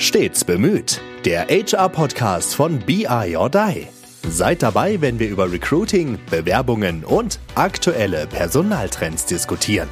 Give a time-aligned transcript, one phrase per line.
[0.00, 0.98] Stets bemüht.
[1.26, 3.86] Der HR-Podcast von BI or Die.
[4.26, 9.90] Seid dabei, wenn wir über Recruiting, Bewerbungen und aktuelle Personaltrends diskutieren.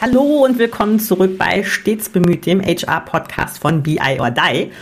[0.00, 4.72] Hallo und willkommen zurück bei Stets bemüht, dem HR-Podcast von BI or Die.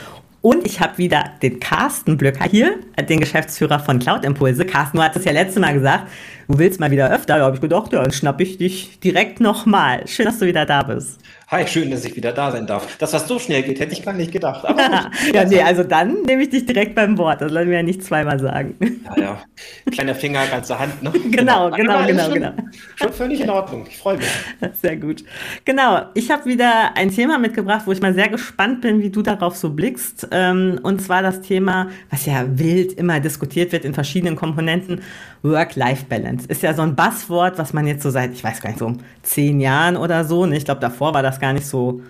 [0.41, 2.79] Und ich habe wieder den Carsten Blöcker hier,
[3.11, 4.65] den Geschäftsführer von Cloud Impulse.
[4.65, 6.11] Carsten, du hattest ja letztes Mal gesagt,
[6.51, 7.39] du willst mal wieder öfter.
[7.39, 10.07] Da habe ich gedacht, ja, dann schnapp ich dich direkt nochmal.
[10.07, 11.21] Schön, dass du wieder da bist.
[11.49, 12.97] Hi, schön, dass ich wieder da sein darf.
[12.99, 14.65] Dass das so schnell geht, hätte ich gar nicht gedacht.
[15.35, 17.41] ja, nee, also dann nehme ich dich direkt beim Wort.
[17.41, 18.77] Das lassen wir ja nicht zweimal sagen.
[19.05, 19.43] Ja, ja.
[19.91, 21.03] Kleiner Finger, ganze Hand.
[21.03, 21.11] Ne?
[21.31, 22.53] Genau, genau, genau, schon, genau.
[22.97, 23.87] Schon völlig in Ordnung.
[23.89, 24.27] Ich freue mich.
[24.81, 25.25] Sehr gut.
[25.65, 29.23] Genau, ich habe wieder ein Thema mitgebracht, wo ich mal sehr gespannt bin, wie du
[29.23, 30.29] darauf so blickst.
[30.31, 35.01] Ähm, und zwar das Thema, was ja wild immer diskutiert wird in verschiedenen Komponenten,
[35.43, 36.47] Work-Life-Balance.
[36.49, 38.95] Ist ja so ein Buzzword, was man jetzt so seit, ich weiß gar nicht, so
[39.23, 40.57] zehn Jahren oder so, ne?
[40.57, 42.03] ich glaube, davor war das gar nicht so,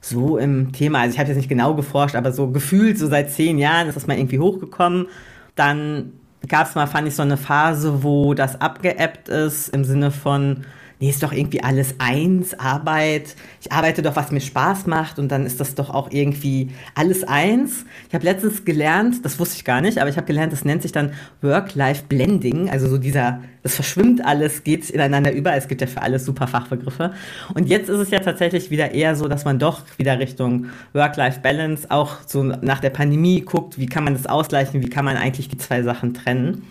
[0.00, 1.00] so im Thema.
[1.00, 3.94] Also ich habe jetzt nicht genau geforscht, aber so gefühlt, so seit zehn Jahren ist
[3.94, 5.06] das mal irgendwie hochgekommen.
[5.54, 6.12] Dann
[6.48, 10.64] gab es mal, fand ich, so eine Phase, wo das abgeebbt ist, im Sinne von,
[11.04, 13.36] nee, ist doch irgendwie alles eins, Arbeit.
[13.60, 17.24] Ich arbeite doch, was mir Spaß macht und dann ist das doch auch irgendwie alles
[17.24, 17.84] eins.
[18.08, 20.80] Ich habe letztens gelernt, das wusste ich gar nicht, aber ich habe gelernt, das nennt
[20.80, 22.70] sich dann Work-Life-Blending.
[22.70, 25.54] Also so dieser, das verschwimmt alles, geht ineinander über.
[25.54, 27.12] Es gibt ja für alles super Fachbegriffe.
[27.52, 31.90] Und jetzt ist es ja tatsächlich wieder eher so, dass man doch wieder Richtung Work-Life-Balance
[31.90, 35.48] auch so nach der Pandemie guckt, wie kann man das ausgleichen, wie kann man eigentlich
[35.48, 36.62] die zwei Sachen trennen.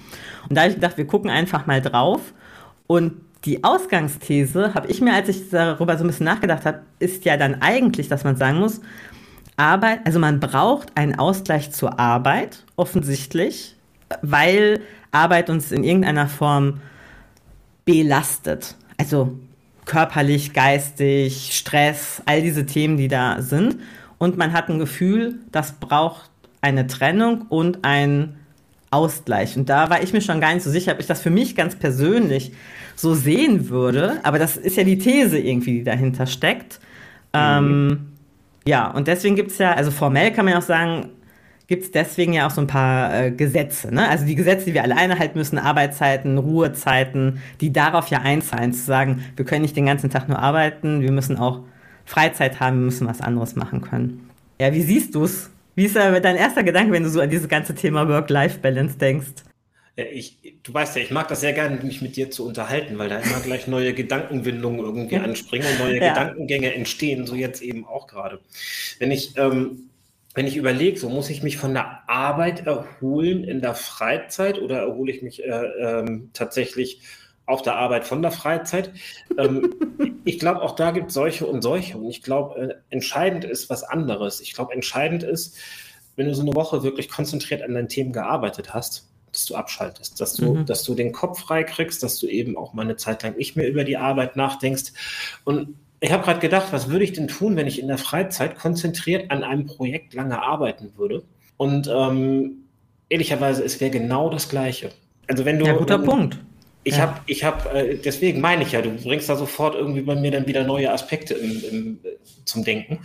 [0.49, 2.33] Und da habe ich gedacht, wir gucken einfach mal drauf.
[2.87, 3.13] Und
[3.45, 7.37] die Ausgangsthese, habe ich mir, als ich darüber so ein bisschen nachgedacht habe, ist ja
[7.37, 8.81] dann eigentlich, dass man sagen muss,
[9.57, 13.75] Arbeit, also man braucht einen Ausgleich zur Arbeit, offensichtlich,
[14.21, 16.81] weil Arbeit uns in irgendeiner Form
[17.85, 18.75] belastet.
[18.97, 19.37] Also
[19.85, 23.77] körperlich, geistig, Stress, all diese Themen, die da sind.
[24.17, 26.29] Und man hat ein Gefühl, das braucht
[26.61, 28.37] eine Trennung und ein
[28.93, 29.57] Ausgleich.
[29.57, 31.55] Und da war ich mir schon gar nicht so sicher, ob ich das für mich
[31.55, 32.53] ganz persönlich
[32.95, 34.19] so sehen würde.
[34.23, 36.79] Aber das ist ja die These irgendwie, die dahinter steckt.
[37.33, 37.39] Mhm.
[37.39, 37.99] Ähm,
[38.65, 41.09] ja, und deswegen gibt es ja, also formell kann man ja auch sagen,
[41.67, 43.93] gibt es deswegen ja auch so ein paar äh, Gesetze.
[43.93, 44.07] Ne?
[44.07, 48.83] Also die Gesetze, die wir alle einhalten müssen, Arbeitszeiten, Ruhezeiten, die darauf ja einzahlen, zu
[48.83, 51.61] sagen, wir können nicht den ganzen Tag nur arbeiten, wir müssen auch
[52.05, 54.29] Freizeit haben, wir müssen was anderes machen können.
[54.59, 55.49] Ja, wie siehst du es?
[55.75, 59.43] Wie ist dein erster Gedanke, wenn du so an dieses ganze Thema Work-Life-Balance denkst?
[59.95, 63.09] Ich, du weißt ja, ich mag das sehr gerne, mich mit dir zu unterhalten, weil
[63.09, 66.09] da immer gleich neue Gedankenwindungen irgendwie anspringen und neue ja.
[66.09, 68.39] Gedankengänge entstehen, so jetzt eben auch gerade.
[68.97, 69.89] Wenn ich, ähm,
[70.33, 74.79] wenn ich überlege, so muss ich mich von der Arbeit erholen in der Freizeit oder
[74.79, 77.01] erhole ich mich äh, ähm, tatsächlich
[77.45, 78.91] auf der Arbeit von der Freizeit?
[79.37, 79.73] ähm,
[80.25, 81.97] ich glaube, auch da gibt es solche und solche.
[81.97, 84.41] Und ich glaube, äh, entscheidend ist was anderes.
[84.41, 85.57] Ich glaube, entscheidend ist,
[86.15, 90.21] wenn du so eine Woche wirklich konzentriert an deinen Themen gearbeitet hast, dass du abschaltest,
[90.21, 90.65] dass du, mhm.
[90.65, 93.55] dass du den Kopf frei kriegst, dass du eben auch mal eine Zeit lang nicht
[93.55, 94.93] mehr über die Arbeit nachdenkst.
[95.43, 98.57] Und ich habe gerade gedacht, was würde ich denn tun, wenn ich in der Freizeit
[98.57, 101.23] konzentriert an einem Projekt lange arbeiten würde?
[101.57, 102.65] Und ähm,
[103.09, 104.91] ehrlicherweise, es wäre genau das Gleiche.
[105.27, 105.65] Also wenn du.
[105.65, 106.37] Ja, guter um, Punkt.
[106.83, 107.03] Ich ja.
[107.03, 110.31] habe, ich habe, äh, deswegen meine ich ja, du bringst da sofort irgendwie bei mir
[110.31, 111.99] dann wieder neue Aspekte im, im,
[112.45, 112.99] zum Denken.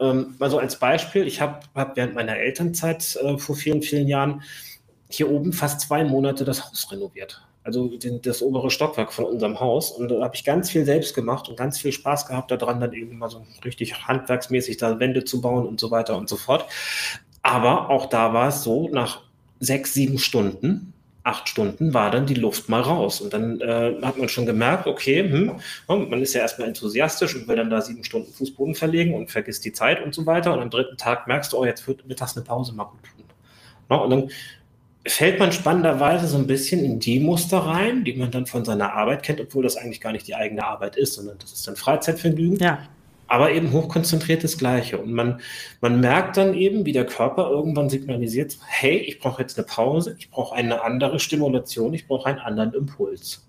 [0.00, 4.42] Ähm, also als Beispiel, ich habe hab während meiner Elternzeit äh, vor vielen, vielen Jahren
[5.10, 7.42] hier oben fast zwei Monate das Haus renoviert.
[7.62, 9.90] Also den, das obere Stockwerk von unserem Haus.
[9.90, 12.94] Und da habe ich ganz viel selbst gemacht und ganz viel Spaß gehabt daran, dann
[12.94, 16.64] eben mal so richtig handwerksmäßig da Wände zu bauen und so weiter und so fort.
[17.42, 19.22] Aber auch da war es so, nach
[19.58, 23.20] sechs, sieben Stunden, acht Stunden war dann die Luft mal raus.
[23.20, 25.52] Und dann äh, hat man schon gemerkt, okay, hm,
[25.86, 29.64] man ist ja erstmal enthusiastisch und will dann da sieben Stunden Fußboden verlegen und vergisst
[29.64, 30.52] die Zeit und so weiter.
[30.52, 34.00] Und am dritten Tag merkst du, oh, jetzt wird mittags eine Pause mal gut tun.
[34.00, 34.30] und dann
[35.06, 38.92] fällt man spannenderweise so ein bisschen in die Muster rein, die man dann von seiner
[38.92, 41.76] Arbeit kennt, obwohl das eigentlich gar nicht die eigene Arbeit ist, sondern das ist dann
[41.76, 42.58] Freizeitvergnügen.
[42.58, 42.80] Ja.
[43.30, 44.98] Aber eben hochkonzentriert das Gleiche.
[44.98, 45.40] Und man,
[45.80, 50.16] man merkt dann eben, wie der Körper irgendwann signalisiert, hey, ich brauche jetzt eine Pause,
[50.18, 53.48] ich brauche eine andere Stimulation, ich brauche einen anderen Impuls.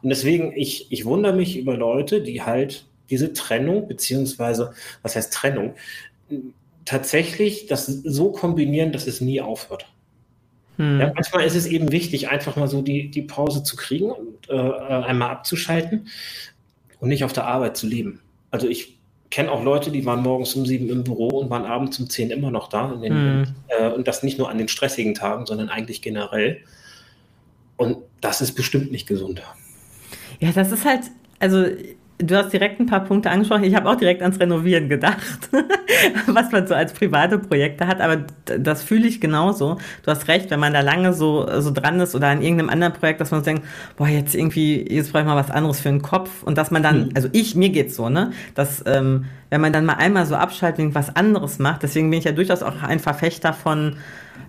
[0.00, 4.72] Und deswegen, ich, ich wundere mich über Leute, die halt diese Trennung, beziehungsweise,
[5.02, 5.74] was heißt Trennung,
[6.86, 9.86] tatsächlich das so kombinieren, dass es nie aufhört.
[10.76, 10.98] Hm.
[10.98, 14.48] Ja, manchmal ist es eben wichtig, einfach mal so die, die Pause zu kriegen und
[14.48, 16.08] äh, einmal abzuschalten
[17.00, 18.20] und nicht auf der Arbeit zu leben.
[18.54, 21.98] Also ich kenne auch Leute, die waren morgens um sieben im Büro und waren abends
[21.98, 22.94] um zehn immer noch da.
[22.94, 23.46] Den, hm.
[23.66, 26.58] äh, und das nicht nur an den stressigen Tagen, sondern eigentlich generell.
[27.76, 29.42] Und das ist bestimmt nicht gesund.
[30.38, 31.00] Ja, das ist halt,
[31.40, 31.66] also
[32.18, 33.64] Du hast direkt ein paar Punkte angesprochen.
[33.64, 35.50] Ich habe auch direkt ans Renovieren gedacht,
[36.26, 38.00] was man so als private Projekte hat.
[38.00, 39.78] Aber das fühle ich genauso.
[40.04, 42.92] Du hast recht, wenn man da lange so, so dran ist oder an irgendeinem anderen
[42.92, 43.64] Projekt, dass man denkt,
[43.96, 46.44] boah, jetzt irgendwie, jetzt brauche ich mal was anderes für den Kopf.
[46.44, 47.10] Und dass man dann, mhm.
[47.16, 50.84] also ich, mir geht's so, ne, dass, ähm, wenn man dann mal einmal so abschaltet
[50.84, 53.96] und was anderes macht, deswegen bin ich ja durchaus auch ein Verfechter von,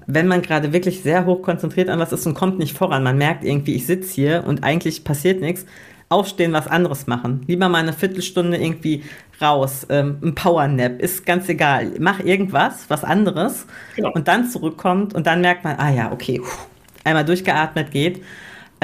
[0.06, 3.18] wenn man gerade wirklich sehr hoch konzentriert an was ist und kommt nicht voran, man
[3.18, 5.66] merkt irgendwie, ich sitze hier und eigentlich passiert nichts,
[6.10, 7.44] aufstehen, was anderes machen.
[7.48, 9.04] Lieber mal eine Viertelstunde irgendwie
[9.42, 11.92] raus, ähm, ein Powernap, ist ganz egal.
[12.00, 13.66] Mach irgendwas, was anderes
[13.96, 14.12] genau.
[14.14, 16.42] und dann zurückkommt und dann merkt man, ah ja, okay,
[17.04, 18.24] einmal durchgeatmet geht.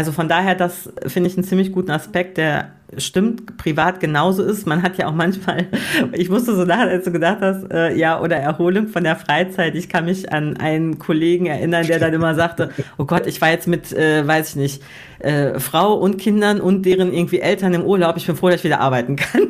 [0.01, 4.65] Also von daher, das finde ich einen ziemlich guten Aspekt, der stimmt, privat genauso ist.
[4.65, 5.68] Man hat ja auch manchmal,
[6.13, 9.75] ich musste so lachen, als du gedacht hast, äh, ja, oder Erholung von der Freizeit.
[9.75, 13.51] Ich kann mich an einen Kollegen erinnern, der dann immer sagte, oh Gott, ich war
[13.51, 14.83] jetzt mit, äh, weiß ich nicht,
[15.19, 18.18] äh, Frau und Kindern und deren irgendwie Eltern im Urlaub.
[18.18, 19.50] Ich bin froh, dass ich wieder arbeiten kann.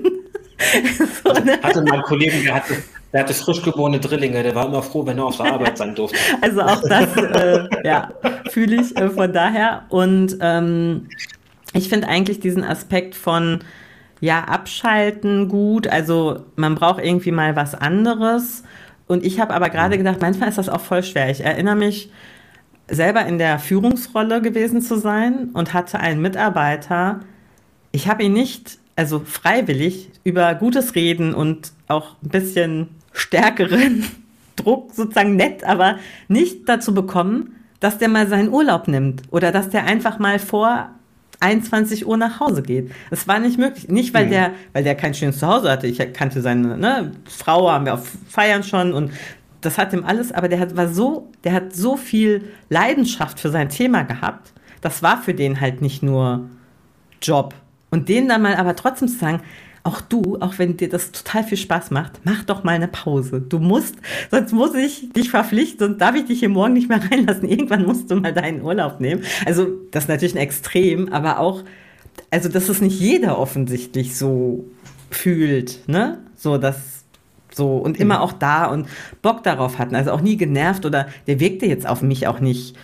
[1.23, 1.59] so, ne?
[1.63, 2.73] Hatte mein Kollegen, der hatte,
[3.13, 5.95] der hatte frisch geborene Drillinge, der war immer froh, wenn er auf der Arbeit sein
[5.95, 6.17] durfte.
[6.41, 8.11] Also auch das, äh, ja,
[8.49, 9.83] fühle ich äh, von daher.
[9.89, 11.07] Und ähm,
[11.73, 13.59] ich finde eigentlich diesen Aspekt von,
[14.21, 15.87] ja, abschalten gut.
[15.87, 18.63] Also man braucht irgendwie mal was anderes.
[19.07, 21.29] Und ich habe aber gerade gedacht, manchmal ist das auch voll schwer.
[21.29, 22.11] Ich erinnere mich,
[22.91, 27.21] selber in der Führungsrolle gewesen zu sein und hatte einen Mitarbeiter.
[27.91, 34.05] Ich habe ihn nicht, also freiwillig, über gutes Reden und auch ein bisschen stärkeren
[34.55, 35.97] Druck sozusagen nett, aber
[36.27, 40.89] nicht dazu bekommen, dass der mal seinen Urlaub nimmt oder dass der einfach mal vor
[41.39, 42.91] 21 Uhr nach Hause geht.
[43.09, 43.87] Es war nicht möglich.
[43.89, 44.31] Nicht, weil mhm.
[44.31, 45.87] der, weil der kein schönes Zuhause hatte.
[45.87, 49.11] Ich kannte seine ne, Frau, haben wir auf Feiern schon und
[49.61, 53.49] das hat ihm alles, aber der hat, war so, der hat so viel Leidenschaft für
[53.49, 54.53] sein Thema gehabt.
[54.81, 56.49] Das war für den halt nicht nur
[57.21, 57.53] Job.
[57.91, 59.41] Und den dann mal aber trotzdem zu sagen,
[59.83, 63.41] auch du, auch wenn dir das total viel Spaß macht, mach doch mal eine Pause.
[63.41, 63.95] Du musst,
[64.29, 67.49] sonst muss ich dich verpflichten und darf ich dich hier morgen nicht mehr reinlassen.
[67.49, 69.23] Irgendwann musst du mal deinen Urlaub nehmen.
[69.45, 71.63] Also, das ist natürlich ein Extrem, aber auch,
[72.29, 74.65] also, dass es nicht jeder offensichtlich so
[75.09, 76.19] fühlt, ne?
[76.35, 77.01] So, dass
[77.53, 78.21] so und immer mhm.
[78.21, 78.87] auch da und
[79.21, 79.95] Bock darauf hatten.
[79.95, 82.75] Also auch nie genervt oder der wirkte jetzt auf mich auch nicht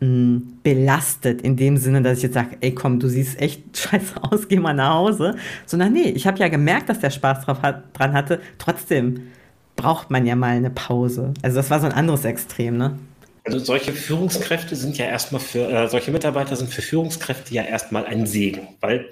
[0.00, 4.48] belastet in dem Sinne, dass ich jetzt sage, ey komm, du siehst echt scheiße aus,
[4.48, 5.36] geh mal nach Hause.
[5.66, 8.40] Sondern nee, ich habe ja gemerkt, dass der Spaß drauf hat, dran hatte.
[8.58, 9.28] Trotzdem
[9.76, 11.32] braucht man ja mal eine Pause.
[11.42, 12.98] Also das war so ein anderes Extrem, ne?
[13.44, 18.06] Also solche Führungskräfte sind ja erstmal für, äh, solche Mitarbeiter sind für Führungskräfte ja erstmal
[18.06, 19.06] ein Segen, weil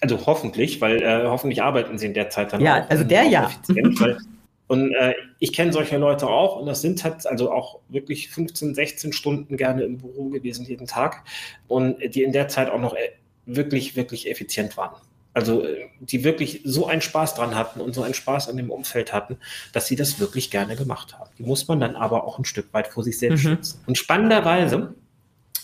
[0.00, 2.90] also hoffentlich, weil äh, hoffentlich arbeiten sie in der Zeit dann ja, auch.
[2.90, 3.50] Also der ja.
[4.70, 8.76] Und äh, ich kenne solche Leute auch und das sind halt also auch wirklich 15,
[8.76, 11.24] 16 Stunden gerne im Büro gewesen jeden Tag
[11.66, 13.10] und die in der Zeit auch noch äh,
[13.46, 14.94] wirklich, wirklich effizient waren.
[15.34, 18.70] Also äh, die wirklich so einen Spaß dran hatten und so einen Spaß an dem
[18.70, 19.38] Umfeld hatten,
[19.72, 21.30] dass sie das wirklich gerne gemacht haben.
[21.36, 23.48] Die muss man dann aber auch ein Stück weit vor sich selbst mhm.
[23.48, 23.80] schützen.
[23.88, 24.94] Und spannenderweise,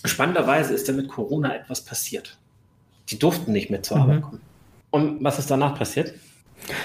[0.04, 2.38] spannenderweise ist da mit Corona etwas passiert.
[3.10, 4.02] Die durften nicht mehr zur mhm.
[4.02, 4.40] Arbeit kommen.
[4.90, 6.12] Und was ist danach passiert?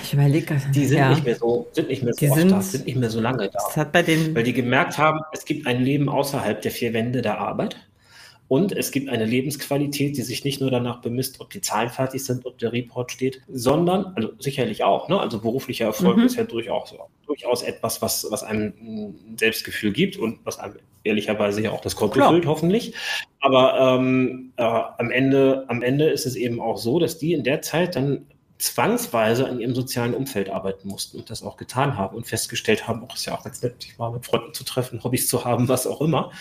[0.03, 1.09] Ich überlege Die sind ja.
[1.09, 3.49] nicht mehr so, sind nicht mehr so die sind, da, sind nicht mehr so lange
[3.49, 3.59] da.
[3.67, 6.93] Das hat bei denen weil die gemerkt haben, es gibt ein Leben außerhalb der vier
[6.93, 7.77] Wände der Arbeit.
[8.51, 12.25] Und es gibt eine Lebensqualität, die sich nicht nur danach bemisst, ob die Zahlen fertig
[12.25, 15.17] sind, ob der Report steht, sondern, also sicherlich auch, ne?
[15.21, 16.25] also beruflicher Erfolg mhm.
[16.25, 16.93] ist ja durchaus,
[17.25, 20.75] durchaus etwas, was, was einem ein Selbstgefühl gibt und was einem
[21.05, 22.93] ehrlicherweise ja auch das Konto füllt, hoffentlich.
[23.39, 27.45] Aber ähm, äh, am, Ende, am Ende ist es eben auch so, dass die in
[27.45, 28.25] der Zeit dann
[28.61, 33.03] zwangsweise an ihrem sozialen Umfeld arbeiten mussten und das auch getan haben und festgestellt haben,
[33.03, 35.67] auch ist ja auch ganz nett, sich mal mit Freunden zu treffen, Hobbys zu haben,
[35.67, 36.31] was auch immer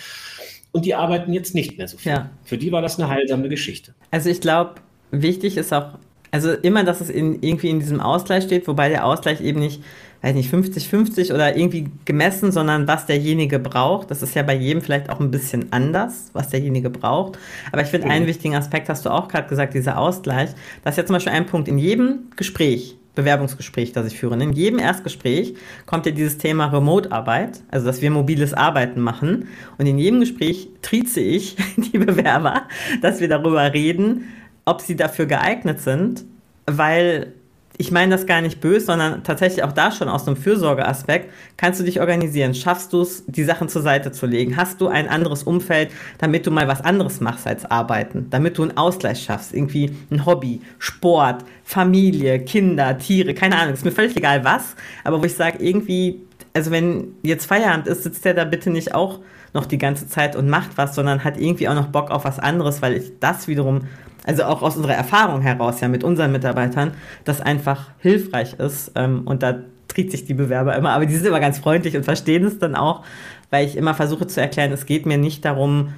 [0.72, 2.12] und die arbeiten jetzt nicht mehr so viel.
[2.12, 2.30] Ja.
[2.44, 3.94] Für die war das eine heilsame Geschichte.
[4.10, 4.74] Also ich glaube,
[5.10, 5.94] wichtig ist auch,
[6.30, 9.82] also immer, dass es in, irgendwie in diesem Ausgleich steht, wobei der Ausgleich eben nicht,
[10.22, 14.10] weiß nicht, 50-50 oder irgendwie gemessen, sondern was derjenige braucht.
[14.10, 17.38] Das ist ja bei jedem vielleicht auch ein bisschen anders, was derjenige braucht.
[17.72, 18.12] Aber ich finde, mhm.
[18.12, 20.50] einen wichtigen Aspekt hast du auch gerade gesagt, dieser Ausgleich.
[20.84, 24.40] Das ist ja zum Beispiel ein Punkt in jedem Gespräch, Bewerbungsgespräch, das ich führe.
[24.40, 25.54] In jedem Erstgespräch
[25.86, 29.48] kommt ja dieses Thema Remote-Arbeit, also dass wir mobiles Arbeiten machen.
[29.78, 32.62] Und in jedem Gespräch trieze ich die Bewerber,
[33.00, 34.26] dass wir darüber reden,
[34.66, 36.24] ob sie dafür geeignet sind,
[36.66, 37.32] weil
[37.80, 41.80] ich meine das gar nicht böse, sondern tatsächlich auch da schon aus einem Fürsorgeaspekt, kannst
[41.80, 42.54] du dich organisieren?
[42.54, 44.58] Schaffst du es, die Sachen zur Seite zu legen?
[44.58, 48.26] Hast du ein anderes Umfeld, damit du mal was anderes machst als arbeiten?
[48.28, 49.54] Damit du einen Ausgleich schaffst?
[49.54, 55.22] Irgendwie ein Hobby, Sport, Familie, Kinder, Tiere, keine Ahnung, ist mir völlig egal was, aber
[55.22, 56.20] wo ich sage, irgendwie,
[56.52, 59.20] also wenn jetzt Feierabend ist, sitzt der da bitte nicht auch
[59.54, 62.38] noch die ganze Zeit und macht was, sondern hat irgendwie auch noch Bock auf was
[62.38, 63.86] anderes, weil ich das wiederum
[64.24, 66.92] also auch aus unserer Erfahrung heraus ja mit unseren Mitarbeitern,
[67.24, 68.92] das einfach hilfreich ist.
[68.94, 72.04] Ähm, und da tritt sich die Bewerber immer, aber die sind immer ganz freundlich und
[72.04, 73.04] verstehen es dann auch,
[73.50, 75.92] weil ich immer versuche zu erklären, es geht mir nicht darum,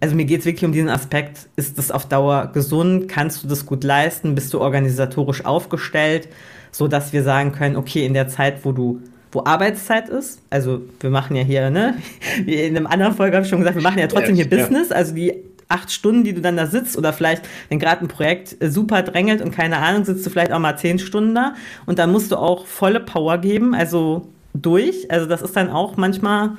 [0.00, 3.48] also mir geht es wirklich um diesen Aspekt, ist das auf Dauer gesund, kannst du
[3.48, 6.28] das gut leisten, bist du organisatorisch aufgestellt,
[6.70, 10.80] so dass wir sagen können, okay, in der Zeit, wo du wo Arbeitszeit ist, also
[11.00, 11.96] wir machen ja hier, ne,
[12.44, 14.90] wie in einem anderen Folge habe ich schon gesagt, wir machen ja trotzdem hier Business,
[14.90, 15.34] also die
[15.68, 19.02] acht Stunden, die du dann da sitzt oder vielleicht, wenn gerade ein Projekt äh, super
[19.02, 21.54] drängelt und keine Ahnung, sitzt du vielleicht auch mal zehn Stunden da
[21.86, 25.10] und dann musst du auch volle Power geben, also durch.
[25.10, 26.52] Also das ist dann auch manchmal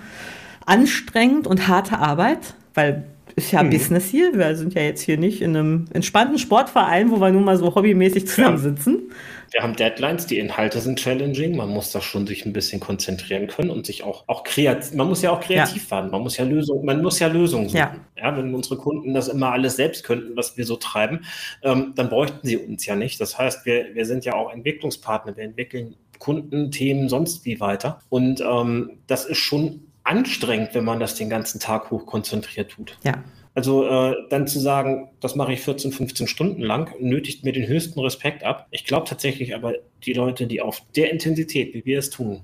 [0.66, 3.70] anstrengend und harte Arbeit, weil ist ja mhm.
[3.70, 4.34] Business hier.
[4.34, 7.74] Wir sind ja jetzt hier nicht in einem entspannten Sportverein, wo wir nur mal so
[7.74, 8.96] hobbymäßig zusammensitzen.
[9.08, 9.16] Ja.
[9.52, 11.56] Wir haben Deadlines, die Inhalte sind challenging.
[11.56, 15.08] Man muss da schon sich ein bisschen konzentrieren können und sich auch, auch kreativ, man
[15.08, 15.92] muss ja auch kreativ ja.
[15.92, 16.12] werden.
[16.12, 17.78] Man muss ja Lösungen, man muss ja Lösungen suchen.
[17.78, 17.96] Ja.
[18.18, 18.38] ja.
[18.38, 21.26] wenn unsere Kunden das immer alles selbst könnten, was wir so treiben,
[21.64, 23.20] ähm, dann bräuchten sie uns ja nicht.
[23.20, 25.36] Das heißt, wir, wir sind ja auch Entwicklungspartner.
[25.36, 28.00] Wir entwickeln Kundenthemen sonst wie weiter.
[28.10, 32.98] Und ähm, das ist schon anstrengend, wenn man das den ganzen Tag hoch konzentriert tut.
[33.04, 33.24] Ja.
[33.56, 37.68] Also äh, dann zu sagen, das mache ich 14, 15 Stunden lang, nötigt mir den
[37.68, 38.68] höchsten Respekt ab.
[38.72, 39.74] Ich glaube tatsächlich aber,
[40.06, 42.42] die Leute, die auf der Intensität, wie wir es tun,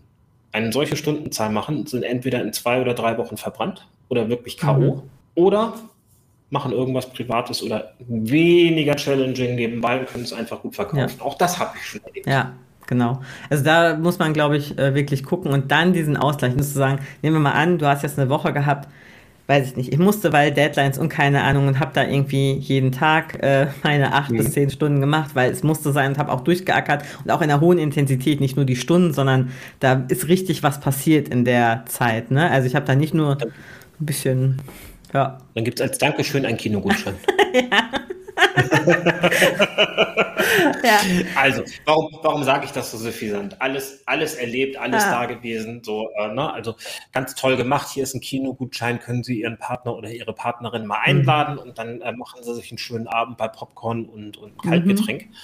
[0.52, 4.80] eine solche Stundenzahl machen, sind entweder in zwei oder drei Wochen verbrannt oder wirklich K.O.
[4.80, 5.02] Mhm.
[5.36, 5.74] oder
[6.50, 11.18] machen irgendwas Privates oder weniger challenging nebenbei und können es einfach gut verkaufen.
[11.18, 11.26] Ja.
[11.26, 12.28] Auch das habe ich schon erlebt.
[12.28, 12.54] Ja,
[12.88, 13.22] Genau.
[13.50, 17.00] Also da muss man, glaube ich, äh, wirklich gucken und dann diesen Ausgleich, zu sagen,
[17.22, 18.88] nehmen wir mal an, du hast jetzt eine Woche gehabt,
[19.48, 22.92] weiß ich nicht, ich musste, weil Deadlines und keine Ahnung und habe da irgendwie jeden
[22.92, 24.38] Tag äh, meine acht mhm.
[24.38, 27.52] bis zehn Stunden gemacht, weil es musste sein und habe auch durchgeackert und auch in
[27.52, 31.84] einer hohen Intensität, nicht nur die Stunden, sondern da ist richtig was passiert in der
[31.88, 32.32] Zeit.
[32.32, 32.50] Ne?
[32.50, 34.62] Also ich habe da nicht nur ein bisschen,
[35.14, 35.38] ja.
[35.54, 37.14] Dann gibt es als Dankeschön einen Kinogutschein.
[37.54, 38.75] ja.
[40.84, 41.00] ja.
[41.36, 43.62] Also, warum, warum sage ich das so suffisant?
[43.62, 45.12] Alles, alles erlebt, alles ah.
[45.12, 45.82] da gewesen.
[45.84, 46.54] So, äh, ne?
[46.54, 46.76] Also
[47.12, 47.90] ganz toll gemacht.
[47.94, 51.20] Hier ist ein Kinogutschein, können Sie Ihren Partner oder Ihre Partnerin mal mhm.
[51.20, 51.62] einladen mhm.
[51.62, 55.28] und dann äh, machen Sie sich einen schönen Abend bei Popcorn und, und Kaltgetränk.
[55.28, 55.36] Mhm.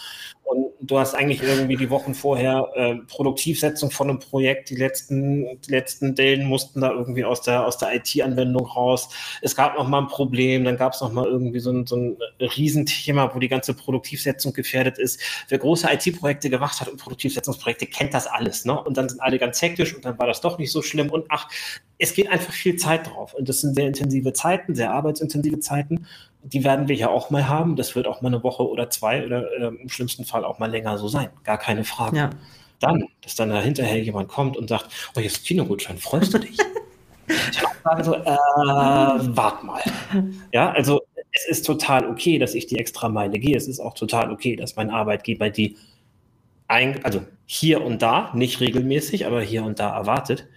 [0.52, 4.70] Und du hast eigentlich irgendwie die Wochen vorher äh, Produktivsetzung von einem Projekt.
[4.70, 9.08] Die letzten, die letzten Dellen mussten da irgendwie aus der, aus der IT-Anwendung raus.
[9.42, 11.96] Es gab noch mal ein Problem, dann gab es noch mal irgendwie so ein, so
[11.96, 15.22] ein Riesenthema, wo die ganze Produktivsetzung gefährdet ist.
[15.48, 18.66] Wer große IT-Projekte gemacht hat und Produktivsetzungsprojekte, kennt das alles.
[18.66, 18.78] Ne?
[18.84, 21.12] Und dann sind alle ganz hektisch und dann war das doch nicht so schlimm.
[21.12, 21.48] Und ach,
[22.02, 23.34] es geht einfach viel Zeit drauf.
[23.34, 26.06] Und das sind sehr intensive Zeiten, sehr arbeitsintensive Zeiten
[26.44, 27.76] die werden wir ja auch mal haben.
[27.76, 30.70] Das wird auch mal eine Woche oder zwei oder äh, im schlimmsten Fall auch mal
[30.70, 31.30] länger so sein.
[31.44, 32.18] Gar keine Frage.
[32.18, 32.30] Ja.
[32.80, 36.40] Dann, dass dann da hinterher jemand kommt und sagt, oh, hier ist Kinogutschein, freust du
[36.40, 36.58] dich?
[37.28, 39.82] ich sage so, äh, wart mal.
[40.52, 43.56] Ja, also es ist total okay, dass ich die extra Meile gehe.
[43.56, 45.78] Es ist auch total okay, dass mein Arbeitgeber die
[46.68, 50.48] ein, also hier und da, nicht regelmäßig, aber hier und da erwartet.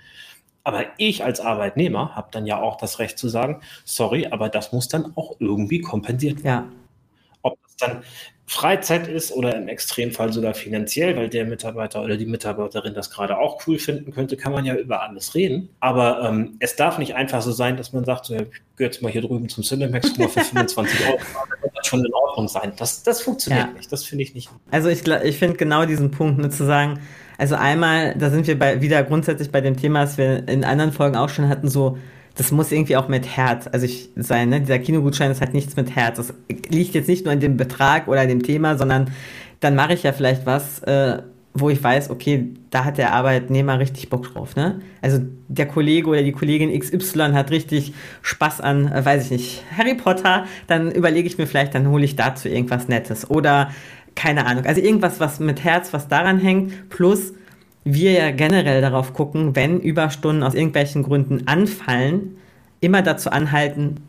[0.64, 4.72] Aber ich als Arbeitnehmer habe dann ja auch das Recht zu sagen, sorry, aber das
[4.72, 6.72] muss dann auch irgendwie kompensiert werden.
[6.72, 6.78] Ja.
[7.42, 8.02] Ob das dann
[8.46, 13.38] Freizeit ist oder im Extremfall sogar finanziell, weil der Mitarbeiter oder die Mitarbeiterin das gerade
[13.38, 15.70] auch cool finden könnte, kann man ja über alles reden.
[15.80, 18.42] Aber ähm, es darf nicht einfach so sein, dass man sagt, so, ich
[18.76, 21.18] gehe jetzt mal hier drüben zum Cinemax mal für 25 Euro,
[21.84, 22.72] wird schon in Ordnung sein.
[22.76, 23.72] Das, das funktioniert ja.
[23.72, 24.50] nicht, das finde ich nicht.
[24.70, 27.00] Also ich, ich finde genau diesen Punkt, ne, zu sagen,
[27.38, 30.92] also einmal, da sind wir bei, wieder grundsätzlich bei dem Thema, das wir in anderen
[30.92, 31.98] Folgen auch schon hatten, so,
[32.36, 34.60] das muss irgendwie auch mit Herz, also ich sein, ne?
[34.60, 36.16] Dieser Kinogutschein ist halt nichts mit Herz.
[36.16, 36.34] Das
[36.68, 39.12] liegt jetzt nicht nur in dem Betrag oder dem Thema, sondern
[39.60, 41.22] dann mache ich ja vielleicht was, äh,
[41.54, 44.80] wo ich weiß, okay, da hat der Arbeitnehmer richtig Bock drauf, ne?
[45.00, 49.62] Also der Kollege oder die Kollegin XY hat richtig Spaß an, äh, weiß ich nicht,
[49.76, 53.30] Harry Potter, dann überlege ich mir vielleicht, dann hole ich dazu irgendwas Nettes.
[53.30, 53.70] Oder
[54.16, 54.66] keine Ahnung.
[54.66, 57.34] Also irgendwas, was mit Herz, was daran hängt, plus
[57.84, 62.36] wir ja generell darauf gucken, wenn Überstunden aus irgendwelchen Gründen anfallen,
[62.80, 64.00] immer dazu anhalten,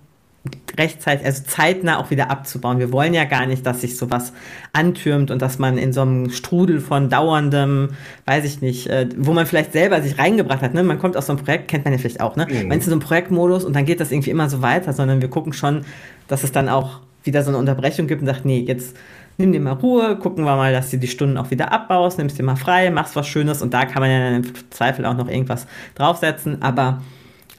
[0.78, 2.80] rechtzeitig, also zeitnah auch wieder abzubauen.
[2.80, 4.34] Wir wollen ja gar nicht, dass sich sowas
[4.74, 7.90] antürmt und dass man in so einem Strudel von dauerndem,
[8.26, 10.74] weiß ich nicht, äh, wo man vielleicht selber sich reingebracht hat.
[10.74, 10.84] Ne?
[10.84, 12.48] Man kommt aus so einem Projekt, kennt man ja vielleicht auch, ne?
[12.50, 12.68] Mhm.
[12.68, 15.22] Man ist in so einem Projektmodus und dann geht das irgendwie immer so weiter, sondern
[15.22, 15.86] wir gucken schon,
[16.28, 18.96] dass es dann auch wieder so eine Unterbrechung gibt und sagt, nee, jetzt
[19.38, 22.38] nimm dir mal Ruhe, gucken wir mal, dass du die Stunden auch wieder abbaust, nimmst
[22.38, 25.28] dir mal frei, machst was Schönes und da kann man ja im Zweifel auch noch
[25.28, 26.62] irgendwas draufsetzen.
[26.62, 27.02] Aber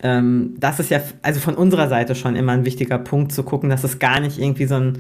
[0.03, 3.71] ähm, das ist ja also von unserer Seite schon immer ein wichtiger Punkt zu gucken,
[3.71, 4.99] dass es gar nicht irgendwie so ein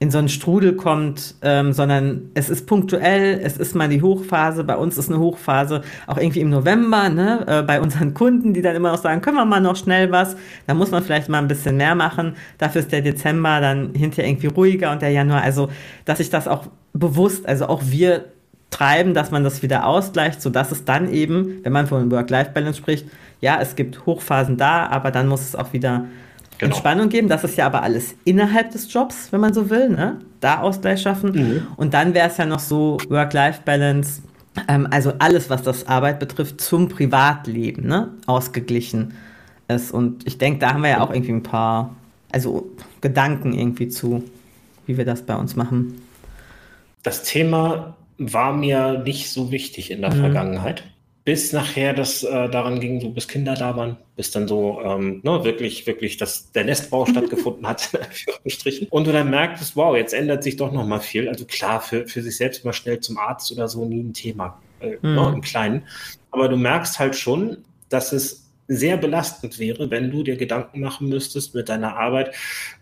[0.00, 4.64] in so einen Strudel kommt, ähm, sondern es ist punktuell, es ist mal die Hochphase,
[4.64, 8.60] bei uns ist eine Hochphase auch irgendwie im November, ne, äh, bei unseren Kunden, die
[8.60, 11.38] dann immer noch sagen, können wir mal noch schnell was, da muss man vielleicht mal
[11.38, 15.42] ein bisschen mehr machen, dafür ist der Dezember dann hinterher irgendwie ruhiger und der Januar,
[15.42, 15.70] also
[16.04, 18.26] dass ich das auch bewusst, also auch wir
[18.70, 23.06] treiben, dass man das wieder ausgleicht, sodass es dann eben, wenn man von Work-Life-Balance spricht,
[23.44, 26.06] ja, es gibt Hochphasen da, aber dann muss es auch wieder
[26.56, 26.72] genau.
[26.72, 27.28] Entspannung geben.
[27.28, 30.20] Das ist ja aber alles innerhalb des Jobs, wenn man so will, ne?
[30.40, 31.32] Da Ausgleich schaffen.
[31.32, 31.66] Mhm.
[31.76, 34.22] Und dann wäre es ja noch so Work-Life-Balance,
[34.66, 38.14] ähm, also alles, was das Arbeit betrifft, zum Privatleben, ne?
[38.24, 39.12] Ausgeglichen
[39.68, 39.92] ist.
[39.92, 41.94] Und ich denke, da haben wir ja auch irgendwie ein paar,
[42.32, 42.70] also
[43.02, 44.24] Gedanken irgendwie zu,
[44.86, 46.00] wie wir das bei uns machen.
[47.02, 50.20] Das Thema war mir nicht so wichtig in der mhm.
[50.20, 50.84] Vergangenheit
[51.24, 55.20] bis nachher das äh, daran ging, so bis Kinder da waren, bis dann so ähm,
[55.22, 57.90] ne, wirklich, wirklich, dass der Nestbau stattgefunden hat.
[58.90, 61.28] Und du dann merkst, wow, jetzt ändert sich doch noch mal viel.
[61.28, 64.60] Also klar, für, für sich selbst mal schnell zum Arzt oder so nie ein Thema
[64.80, 65.14] äh, mhm.
[65.14, 65.84] ne, im Kleinen.
[66.30, 71.08] Aber du merkst halt schon, dass es sehr belastend wäre, wenn du dir Gedanken machen
[71.08, 72.34] müsstest mit deiner Arbeit.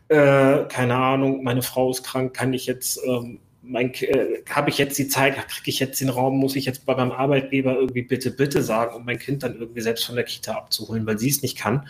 [0.08, 4.78] Äh, keine Ahnung, meine Frau ist krank, kann ich jetzt ähm, mein, äh, habe ich
[4.78, 8.02] jetzt die Zeit, kriege ich jetzt den Raum, muss ich jetzt bei meinem Arbeitgeber irgendwie
[8.02, 11.28] bitte, bitte sagen, um mein Kind dann irgendwie selbst von der Kita abzuholen, weil sie
[11.28, 11.86] es nicht kann?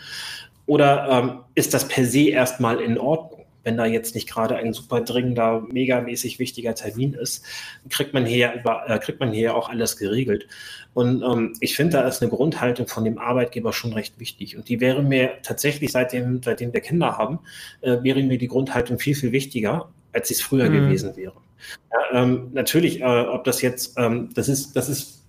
[0.65, 3.41] Oder ähm, ist das per se erstmal in Ordnung?
[3.65, 7.45] Wenn da jetzt nicht gerade ein super dringender, megamäßig wichtiger Termin ist,
[7.89, 10.47] kriegt man hier, über, äh, kriegt man hier auch alles geregelt.
[10.93, 14.57] Und ähm, ich finde, da ist eine Grundhaltung von dem Arbeitgeber schon recht wichtig.
[14.57, 17.39] Und die wäre mir tatsächlich, seitdem, seitdem wir Kinder haben,
[17.81, 20.73] äh, wäre mir die Grundhaltung viel, viel wichtiger, als sie es früher mhm.
[20.73, 21.42] gewesen wäre.
[21.91, 25.23] Ja, ähm, natürlich, äh, ob das jetzt, ähm, das ist, das ist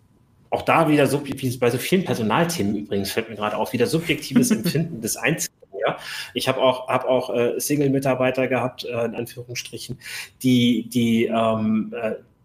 [0.50, 3.86] auch da wieder so, wie bei so vielen Personalthemen übrigens, fällt mir gerade auf, wieder
[3.86, 5.58] subjektives Empfinden des Einzelnen.
[5.84, 5.98] Ja?
[6.32, 9.98] Ich habe auch, hab auch äh, Single-Mitarbeiter gehabt, äh, in Anführungsstrichen,
[10.42, 11.92] die, die ähm,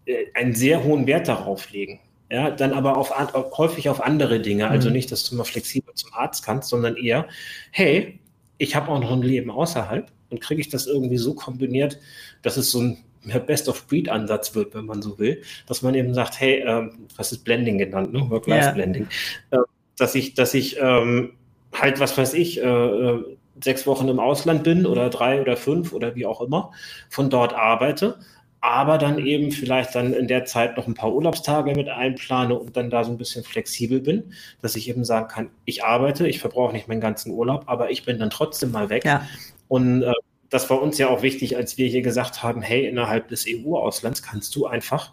[0.06, 2.00] äh, einen sehr hohen Wert darauf legen.
[2.32, 4.68] Ja, dann aber auf, auf, häufig auf andere Dinge.
[4.68, 4.94] Also mhm.
[4.94, 7.26] nicht, dass du mal flexibel zum Arzt kannst, sondern eher,
[7.72, 8.20] hey,
[8.58, 11.98] ich habe auch noch ein Leben außerhalb und kriege ich das irgendwie so kombiniert,
[12.42, 16.64] dass es so ein Best-of-Breed-Ansatz wird, wenn man so will, dass man eben sagt, hey,
[16.66, 18.28] ähm, was ist Blending genannt, ne?
[18.30, 19.08] Work-Life-Blending,
[19.52, 19.58] ja.
[19.60, 19.64] äh,
[19.96, 21.32] dass ich, dass ich ähm,
[21.74, 25.92] halt, was weiß ich, äh, äh, sechs Wochen im Ausland bin oder drei oder fünf
[25.92, 26.72] oder wie auch immer,
[27.10, 28.18] von dort arbeite,
[28.62, 32.76] aber dann eben vielleicht dann in der Zeit noch ein paar Urlaubstage mit einplane und
[32.76, 36.40] dann da so ein bisschen flexibel bin, dass ich eben sagen kann, ich arbeite, ich
[36.40, 39.04] verbrauche nicht meinen ganzen Urlaub, aber ich bin dann trotzdem mal weg.
[39.04, 39.26] Ja.
[39.68, 40.12] Und äh,
[40.50, 44.22] das war uns ja auch wichtig, als wir hier gesagt haben, hey, innerhalb des EU-Auslands
[44.22, 45.12] kannst du einfach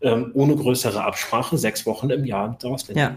[0.00, 3.16] ähm, ohne größere Absprache sechs Wochen im Jahr mit Ausländern.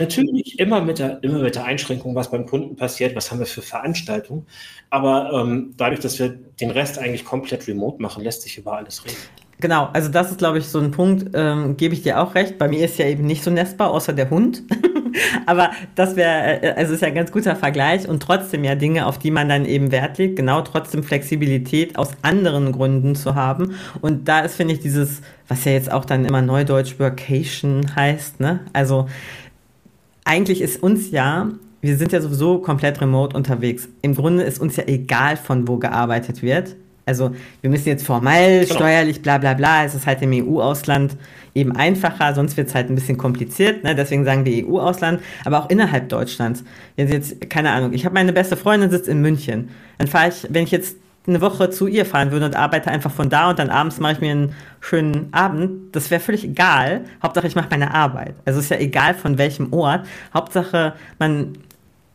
[0.00, 3.46] Natürlich immer mit, der, immer mit der Einschränkung, was beim Kunden passiert, was haben wir
[3.46, 4.44] für Veranstaltungen.
[4.90, 9.04] Aber ähm, dadurch, dass wir den Rest eigentlich komplett remote machen, lässt sich über alles
[9.04, 9.16] reden.
[9.60, 12.58] Genau, also das ist, glaube ich, so ein Punkt, ähm, gebe ich dir auch recht.
[12.58, 14.64] Bei mir ist ja eben nicht so nestbar, außer der Hund.
[15.46, 19.06] Aber das wäre, äh, also ist ja ein ganz guter Vergleich und trotzdem ja Dinge,
[19.06, 23.74] auf die man dann eben Wert legt, genau trotzdem Flexibilität aus anderen Gründen zu haben.
[24.00, 28.40] Und da ist, finde ich, dieses, was ja jetzt auch dann immer Neudeutsch Workation heißt,
[28.40, 28.60] ne?
[28.72, 29.08] Also
[30.24, 31.50] eigentlich ist uns ja
[31.86, 33.88] wir sind ja sowieso komplett remote unterwegs.
[34.02, 36.74] Im Grunde ist uns ja egal, von wo gearbeitet wird.
[37.06, 38.74] Also wir müssen jetzt formell, genau.
[38.74, 41.16] steuerlich, bla bla bla, es ist halt im EU-Ausland
[41.54, 43.94] eben einfacher, sonst wird es halt ein bisschen kompliziert, ne?
[43.94, 46.64] deswegen sagen wir EU-Ausland, aber auch innerhalb Deutschlands.
[46.96, 50.48] Jetzt, jetzt keine Ahnung, ich habe meine beste Freundin sitzt in München, dann fahre ich,
[50.50, 50.96] wenn ich jetzt
[51.28, 54.14] eine Woche zu ihr fahren würde und arbeite einfach von da und dann abends mache
[54.14, 57.02] ich mir einen schönen Abend, das wäre völlig egal.
[57.22, 58.34] Hauptsache, ich mache meine Arbeit.
[58.44, 60.06] Also ist ja egal von welchem Ort.
[60.32, 61.58] Hauptsache, man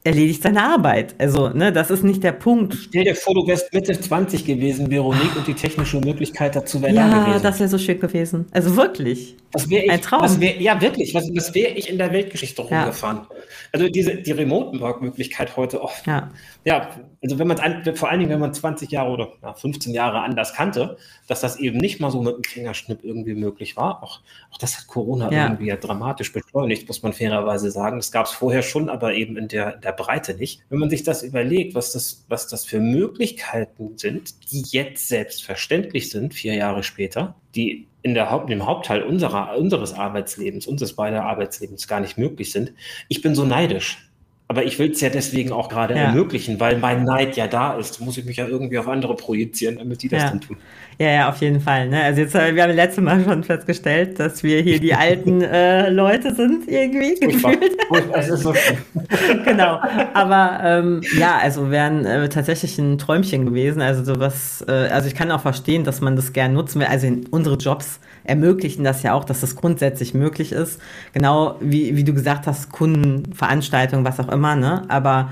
[0.03, 1.15] erledigt seine Arbeit.
[1.19, 2.73] Also, ne, das ist nicht der Punkt.
[2.73, 6.93] Stell dir vor, du wärst Mitte 20 gewesen, Veronique, und die technische Möglichkeit dazu wäre
[6.93, 7.33] ja, da gewesen.
[7.33, 8.45] Ja, das wäre so schön gewesen.
[8.51, 9.35] Also wirklich.
[9.53, 9.91] Was wäre ich?
[9.91, 10.21] Ein Traum.
[10.21, 11.13] Was wär, ja, wirklich.
[11.13, 12.83] Was, was wäre ich in der Weltgeschichte ja.
[12.83, 13.27] rumgefahren?
[13.71, 16.07] Also diese, die Remote-Work-Möglichkeit heute oft.
[16.07, 16.31] Ja.
[16.63, 16.89] ja,
[17.21, 20.21] also wenn man es vor allen Dingen, wenn man 20 Jahre oder ja, 15 Jahre
[20.21, 24.01] anders kannte, dass das eben nicht mal so mit einem Fingerschnipp irgendwie möglich war.
[24.03, 25.43] Auch, auch das hat Corona ja.
[25.43, 27.97] irgendwie ja dramatisch beschleunigt, muss man fairerweise sagen.
[27.97, 30.61] Das gab es vorher schon, aber eben in der, in der Breite nicht.
[30.69, 36.09] Wenn man sich das überlegt, was das, was das für Möglichkeiten sind, die jetzt selbstverständlich
[36.09, 41.23] sind, vier Jahre später, die in der Haupt, im Hauptteil unserer, unseres Arbeitslebens, unseres beider
[41.23, 42.73] Arbeitslebens gar nicht möglich sind.
[43.07, 44.10] Ich bin so neidisch
[44.51, 46.01] Aber ich will es ja deswegen auch gerade ja.
[46.07, 48.01] ermöglichen, weil mein Neid ja da ist.
[48.01, 50.29] Muss ich mich ja irgendwie auf andere projizieren, damit die das ja.
[50.29, 50.57] dann tun.
[50.99, 51.87] Ja, ja, auf jeden Fall.
[51.87, 52.03] Ne?
[52.03, 55.89] Also jetzt, äh, wir haben letztes Mal schon festgestellt, dass wir hier die alten äh,
[55.89, 57.77] Leute sind irgendwie gefühlt.
[58.13, 58.53] es ist so
[59.45, 59.79] genau.
[60.13, 63.81] Aber ähm, ja, also wären äh, tatsächlich ein Träumchen gewesen.
[63.81, 66.87] Also sowas, äh, also ich kann auch verstehen, dass man das gern nutzen will.
[66.87, 70.79] Also in unsere Jobs ermöglichen das ja auch, dass das grundsätzlich möglich ist.
[71.13, 74.83] Genau wie, wie du gesagt hast, Kundenveranstaltungen, was auch immer, ne?
[74.89, 75.29] Aber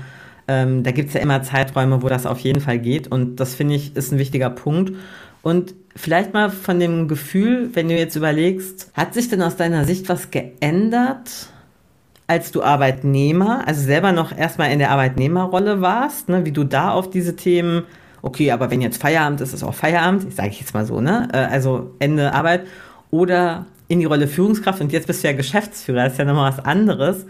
[0.48, 3.08] ähm, da gibt es ja immer Zeiträume, wo das auf jeden Fall geht.
[3.08, 4.92] Und das finde ich ist ein wichtiger Punkt.
[5.42, 9.84] Und vielleicht mal von dem Gefühl, wenn du jetzt überlegst, hat sich denn aus deiner
[9.84, 11.48] Sicht was geändert,
[12.26, 16.90] als du Arbeitnehmer, also selber noch erstmal in der Arbeitnehmerrolle warst, ne, wie du da
[16.92, 17.82] auf diese Themen,
[18.22, 21.28] okay, aber wenn jetzt Feierabend ist, ist auch Feierabend, sage ich jetzt mal so, ne?
[21.32, 22.66] Äh, also Ende Arbeit,
[23.10, 26.52] oder in die Rolle Führungskraft und jetzt bist du ja Geschäftsführer, das ist ja nochmal
[26.52, 27.26] was anderes.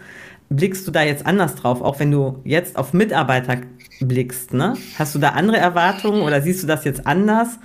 [0.49, 3.57] Blickst du da jetzt anders drauf, auch wenn du jetzt auf Mitarbeiter
[3.99, 4.75] blickst, ne?
[4.97, 7.57] Hast du da andere Erwartungen oder siehst du das jetzt anders?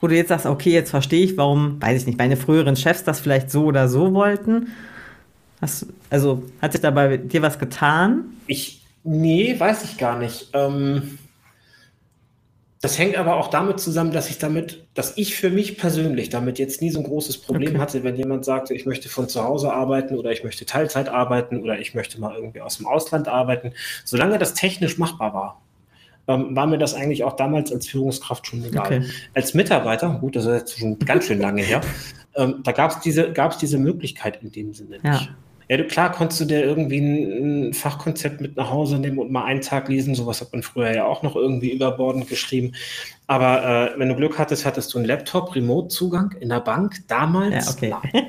[0.00, 3.04] wo du jetzt sagst, okay, jetzt verstehe ich, warum, weiß ich nicht, meine früheren Chefs
[3.04, 4.68] das vielleicht so oder so wollten?
[5.60, 8.24] Hast, also hat sich da bei dir was getan?
[8.46, 10.48] Ich, nee, weiß ich gar nicht.
[10.54, 11.18] Ähm,
[12.82, 16.58] das hängt aber auch damit zusammen, dass ich damit, dass ich für mich persönlich damit
[16.58, 17.78] jetzt nie so ein großes Problem okay.
[17.78, 21.62] hatte, wenn jemand sagte, ich möchte von zu Hause arbeiten oder ich möchte Teilzeit arbeiten
[21.62, 23.74] oder ich möchte mal irgendwie aus dem Ausland arbeiten.
[24.06, 25.60] Solange das technisch machbar war,
[26.26, 28.86] ähm, war mir das eigentlich auch damals als Führungskraft schon egal.
[28.86, 29.04] Okay.
[29.34, 31.82] Als Mitarbeiter, gut, das ist jetzt schon ganz schön lange her,
[32.34, 35.12] ähm, da gab es diese, diese Möglichkeit in dem Sinne ja.
[35.12, 35.30] nicht.
[35.70, 39.30] Ja, du, klar konntest du dir irgendwie ein, ein, Fachkonzept mit nach Hause nehmen und
[39.30, 40.16] mal einen Tag lesen.
[40.16, 42.72] Sowas hat man früher ja auch noch irgendwie überbordend geschrieben.
[43.30, 47.80] Aber äh, wenn du Glück hattest, hattest du einen Laptop, Remote-Zugang in der Bank damals.
[47.80, 48.24] Ja, okay.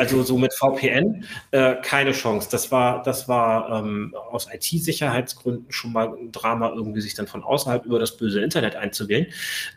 [0.00, 2.48] also so mit VPN, äh, keine Chance.
[2.50, 7.44] Das war, das war ähm, aus IT-Sicherheitsgründen schon mal ein Drama, irgendwie sich dann von
[7.44, 9.28] außerhalb über das böse Internet einzuwählen.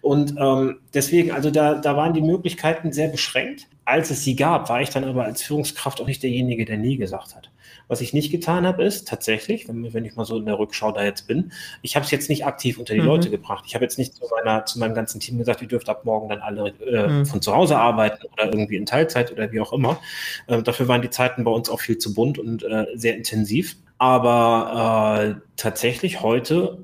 [0.01, 3.67] Und ähm, deswegen, also da, da waren die Möglichkeiten sehr beschränkt.
[3.86, 6.97] Als es sie gab, war ich dann aber als Führungskraft auch nicht derjenige, der nie
[6.97, 7.51] gesagt hat.
[7.88, 10.91] Was ich nicht getan habe, ist tatsächlich, wenn, wenn, ich mal so in der Rückschau
[10.91, 13.08] da jetzt bin, ich habe es jetzt nicht aktiv unter die mhm.
[13.08, 13.65] Leute gebracht.
[13.67, 16.30] Ich habe jetzt nicht zu, meiner, zu meinem ganzen Team gesagt, ihr dürft ab morgen
[16.30, 17.26] dann alle äh, mhm.
[17.26, 19.99] von zu Hause arbeiten oder irgendwie in Teilzeit oder wie auch immer.
[20.47, 23.76] Äh, dafür waren die Zeiten bei uns auch viel zu bunt und äh, sehr intensiv.
[23.97, 26.80] Aber äh, tatsächlich heute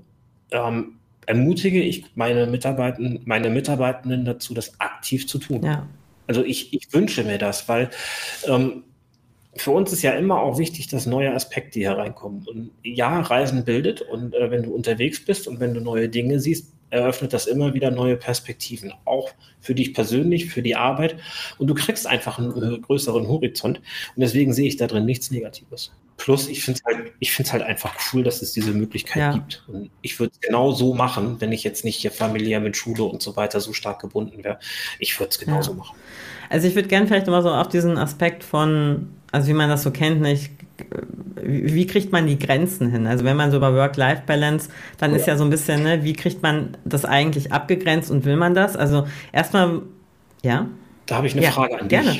[0.52, 5.64] ähm, ermutige ich meine Mitarbeitenden, meine Mitarbeitenden dazu, das aktiv zu tun.
[5.64, 5.88] Ja.
[6.28, 7.90] Also ich, ich wünsche mir das, weil
[8.48, 8.84] ähm,
[9.56, 12.48] für uns ist ja immer auch wichtig, dass neue Aspekte hier reinkommen.
[12.48, 16.40] Und ja, Reisen bildet und äh, wenn du unterwegs bist und wenn du neue Dinge
[16.40, 21.18] siehst, eröffnet das immer wieder neue Perspektiven, auch für dich persönlich, für die Arbeit.
[21.58, 23.78] Und du kriegst einfach einen äh, größeren Horizont.
[23.80, 25.92] Und deswegen sehe ich da drin nichts Negatives.
[26.20, 26.82] Plus, ich finde
[27.22, 29.32] es halt, halt einfach cool, dass es diese Möglichkeit ja.
[29.32, 29.64] gibt.
[29.68, 33.04] Und ich würde es genau so machen, wenn ich jetzt nicht hier familiär mit Schule
[33.04, 34.60] und so weiter so stark gebunden wäre.
[35.00, 35.78] Ich würde es genauso ja.
[35.78, 35.96] machen.
[36.50, 39.84] Also ich würde gerne vielleicht mal so auf diesen Aspekt von, also wie man das
[39.84, 40.52] so kennt, nicht,
[41.42, 43.08] wie kriegt man die Grenzen hin?
[43.08, 45.18] Also wenn man so über Work-Life-Balance, dann ja.
[45.18, 48.54] ist ja so ein bisschen, ne, wie kriegt man das eigentlich abgegrenzt und will man
[48.54, 48.76] das?
[48.76, 49.84] Also erstmal,
[50.42, 50.68] ja.
[51.06, 52.20] Da habe ich eine Frage an gerne.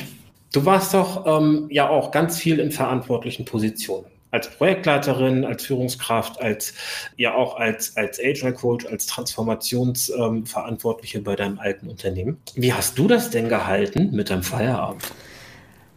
[0.52, 6.40] Du warst doch ähm, ja auch ganz viel in verantwortlichen Positionen als Projektleiterin, als Führungskraft,
[6.40, 6.72] als
[7.16, 12.38] ja auch als, als Agile Coach, als Transformationsverantwortliche ähm, bei deinem alten Unternehmen.
[12.54, 15.02] Wie hast du das denn gehalten mit deinem Feierabend?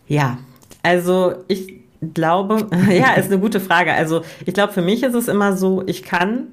[0.07, 0.39] Ja,
[0.81, 3.93] also ich glaube, ja, ist eine gute Frage.
[3.93, 6.47] Also ich glaube, für mich ist es immer so, ich kann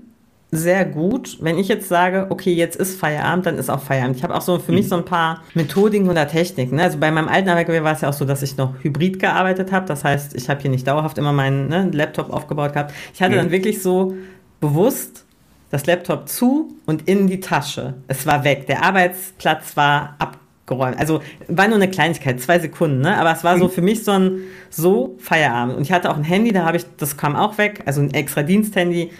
[0.52, 1.38] sehr gut.
[1.40, 4.16] Wenn ich jetzt sage, okay, jetzt ist Feierabend, dann ist auch Feierabend.
[4.16, 4.78] Ich habe auch so für mhm.
[4.78, 6.76] mich so ein paar Methodiken oder Techniken.
[6.76, 6.82] Ne?
[6.82, 9.70] Also bei meinem alten Arbeitgeber war es ja auch so, dass ich noch hybrid gearbeitet
[9.70, 9.86] habe.
[9.86, 12.92] Das heißt, ich habe hier nicht dauerhaft immer meinen ne, Laptop aufgebaut gehabt.
[13.14, 13.36] Ich hatte mhm.
[13.36, 14.14] dann wirklich so
[14.60, 15.24] bewusst
[15.70, 17.94] das Laptop zu und in die Tasche.
[18.08, 18.66] Es war weg.
[18.66, 20.98] Der Arbeitsplatz war abgeräumt.
[20.98, 23.16] Also war nur eine Kleinigkeit, zwei Sekunden, ne?
[23.18, 23.70] Aber es war so mhm.
[23.70, 25.76] für mich so ein so Feierabend.
[25.76, 28.12] Und ich hatte auch ein Handy, da habe ich, das kam auch weg, also ein
[28.12, 29.12] extra Diensthandy.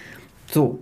[0.51, 0.79] So,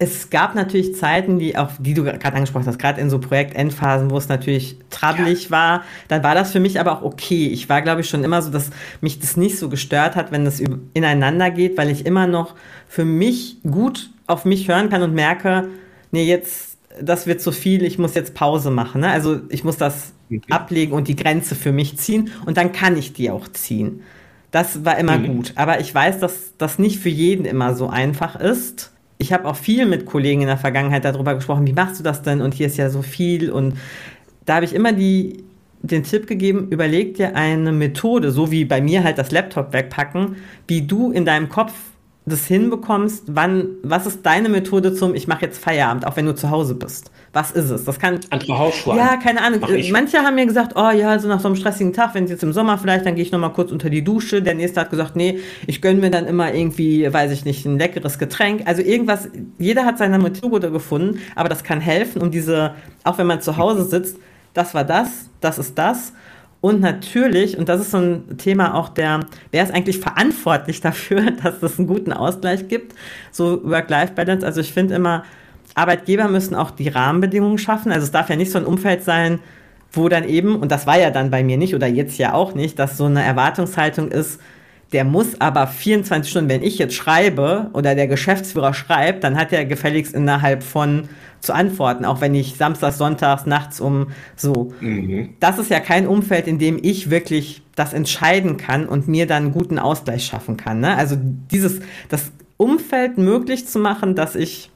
[0.00, 4.10] es gab natürlich Zeiten, die auch, die du gerade angesprochen hast, gerade in so Projektendphasen,
[4.10, 5.50] wo es natürlich trabbelig ja.
[5.50, 7.48] war, dann war das für mich aber auch okay.
[7.48, 10.44] Ich war, glaube ich, schon immer so, dass mich das nicht so gestört hat, wenn
[10.44, 10.62] das
[10.94, 12.54] ineinander geht, weil ich immer noch
[12.86, 15.68] für mich gut auf mich hören kann und merke,
[16.12, 19.00] nee, jetzt, das wird zu viel, ich muss jetzt Pause machen.
[19.00, 19.10] Ne?
[19.10, 20.40] Also ich muss das okay.
[20.48, 24.02] ablegen und die Grenze für mich ziehen und dann kann ich die auch ziehen.
[24.52, 25.26] Das war immer mhm.
[25.26, 25.52] gut.
[25.56, 29.56] Aber ich weiß, dass das nicht für jeden immer so einfach ist ich habe auch
[29.56, 32.40] viel mit Kollegen in der Vergangenheit darüber gesprochen, wie machst du das denn?
[32.40, 33.50] Und hier ist ja so viel.
[33.50, 33.74] Und
[34.46, 35.44] da habe ich immer die,
[35.82, 40.36] den Tipp gegeben, überleg dir eine Methode, so wie bei mir halt das Laptop wegpacken,
[40.68, 41.72] wie du in deinem Kopf
[42.28, 46.34] das hinbekommst, wann, was ist deine Methode zum, ich mache jetzt Feierabend, auch wenn du
[46.34, 47.10] zu Hause bist?
[47.32, 47.84] Was ist es?
[47.84, 48.20] Das kann.
[48.30, 48.96] Andere Hausschuhe.
[48.96, 49.60] Ja, keine Ahnung.
[49.92, 52.42] Manche haben mir gesagt, oh ja, so nach so einem stressigen Tag, wenn es jetzt
[52.42, 54.40] im Sommer vielleicht, dann gehe ich nochmal kurz unter die Dusche.
[54.42, 57.78] Der nächste hat gesagt, nee, ich gönne mir dann immer irgendwie, weiß ich nicht, ein
[57.78, 58.62] leckeres Getränk.
[58.64, 63.26] Also irgendwas, jeder hat seine Methode gefunden, aber das kann helfen, um diese, auch wenn
[63.26, 64.16] man zu Hause sitzt,
[64.54, 66.12] das war das, das ist das.
[66.60, 69.20] Und natürlich, und das ist so ein Thema auch der,
[69.52, 72.94] wer ist eigentlich verantwortlich dafür, dass es einen guten Ausgleich gibt,
[73.30, 74.44] so Work-Life-Balance.
[74.44, 75.24] Also ich finde immer,
[75.74, 77.92] Arbeitgeber müssen auch die Rahmenbedingungen schaffen.
[77.92, 79.38] Also es darf ja nicht so ein Umfeld sein,
[79.92, 82.54] wo dann eben, und das war ja dann bei mir nicht oder jetzt ja auch
[82.54, 84.40] nicht, dass so eine Erwartungshaltung ist,
[84.92, 89.52] der muss aber 24 Stunden, wenn ich jetzt schreibe oder der Geschäftsführer schreibt, dann hat
[89.52, 91.08] er gefälligst innerhalb von
[91.40, 94.72] zu antworten, auch wenn ich samstags, sonntags, nachts um so.
[94.80, 95.30] Mhm.
[95.40, 99.44] Das ist ja kein Umfeld, in dem ich wirklich das entscheiden kann und mir dann
[99.44, 100.80] einen guten Ausgleich schaffen kann.
[100.80, 100.96] Ne?
[100.96, 104.70] Also dieses, das Umfeld möglich zu machen, dass ich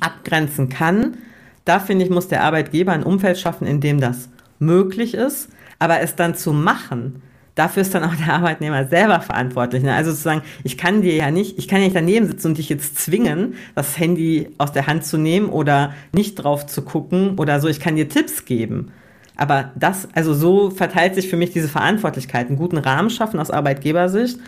[0.00, 1.18] abgrenzen kann,
[1.64, 6.00] da finde ich, muss der Arbeitgeber ein Umfeld schaffen, in dem das möglich ist, aber
[6.00, 7.22] es dann zu machen,
[7.56, 9.82] dafür ist dann auch der Arbeitnehmer selber verantwortlich.
[9.82, 9.92] Ne?
[9.92, 12.68] Also sozusagen, ich kann dir ja nicht, ich kann ja nicht daneben sitzen und dich
[12.68, 17.58] jetzt zwingen, das Handy aus der Hand zu nehmen oder nicht drauf zu gucken oder
[17.58, 17.66] so.
[17.66, 18.92] Ich kann dir Tipps geben.
[19.36, 23.50] Aber das, also so verteilt sich für mich diese Verantwortlichkeit, einen guten Rahmen schaffen aus
[23.50, 24.38] Arbeitgebersicht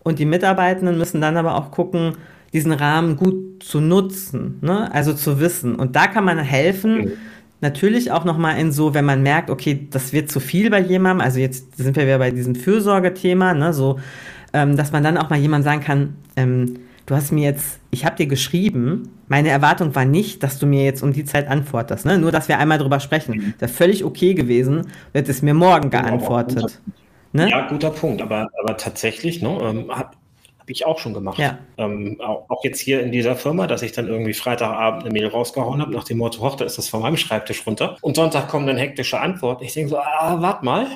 [0.00, 2.16] und die Mitarbeitenden müssen dann aber auch gucken,
[2.52, 4.92] diesen Rahmen gut zu nutzen, ne?
[4.94, 5.74] also zu wissen.
[5.74, 7.12] Und da kann man helfen, mhm
[7.60, 11.24] Natürlich auch nochmal in so, wenn man merkt, okay, das wird zu viel bei jemandem,
[11.24, 13.98] also jetzt sind wir wieder bei diesem Fürsorgethema, ne, so,
[14.52, 16.74] ähm, dass man dann auch mal jemand sagen kann, ähm,
[17.08, 20.84] du hast mir jetzt, ich habe dir geschrieben, meine Erwartung war nicht, dass du mir
[20.84, 22.18] jetzt um die Zeit antwortest, ne?
[22.18, 23.36] nur dass wir einmal drüber sprechen.
[23.36, 23.54] Mhm.
[23.58, 26.80] Wäre völlig okay gewesen, wird es mir morgen geantwortet.
[27.32, 27.50] Ne?
[27.50, 30.16] Ja, guter Punkt, aber, aber tatsächlich, ne, ähm, hab,
[30.68, 31.38] habe ich auch schon gemacht.
[31.38, 31.58] Ja.
[31.78, 35.80] Ähm, auch, jetzt hier in dieser Firma, dass ich dann irgendwie Freitagabend eine Mail rausgehauen
[35.80, 37.96] habe, nach dem Motto, hoch, da ist das von meinem Schreibtisch runter.
[38.02, 39.64] Und Sonntag kommen dann hektische Antworten.
[39.64, 40.86] Ich denke so, ah, warte mal,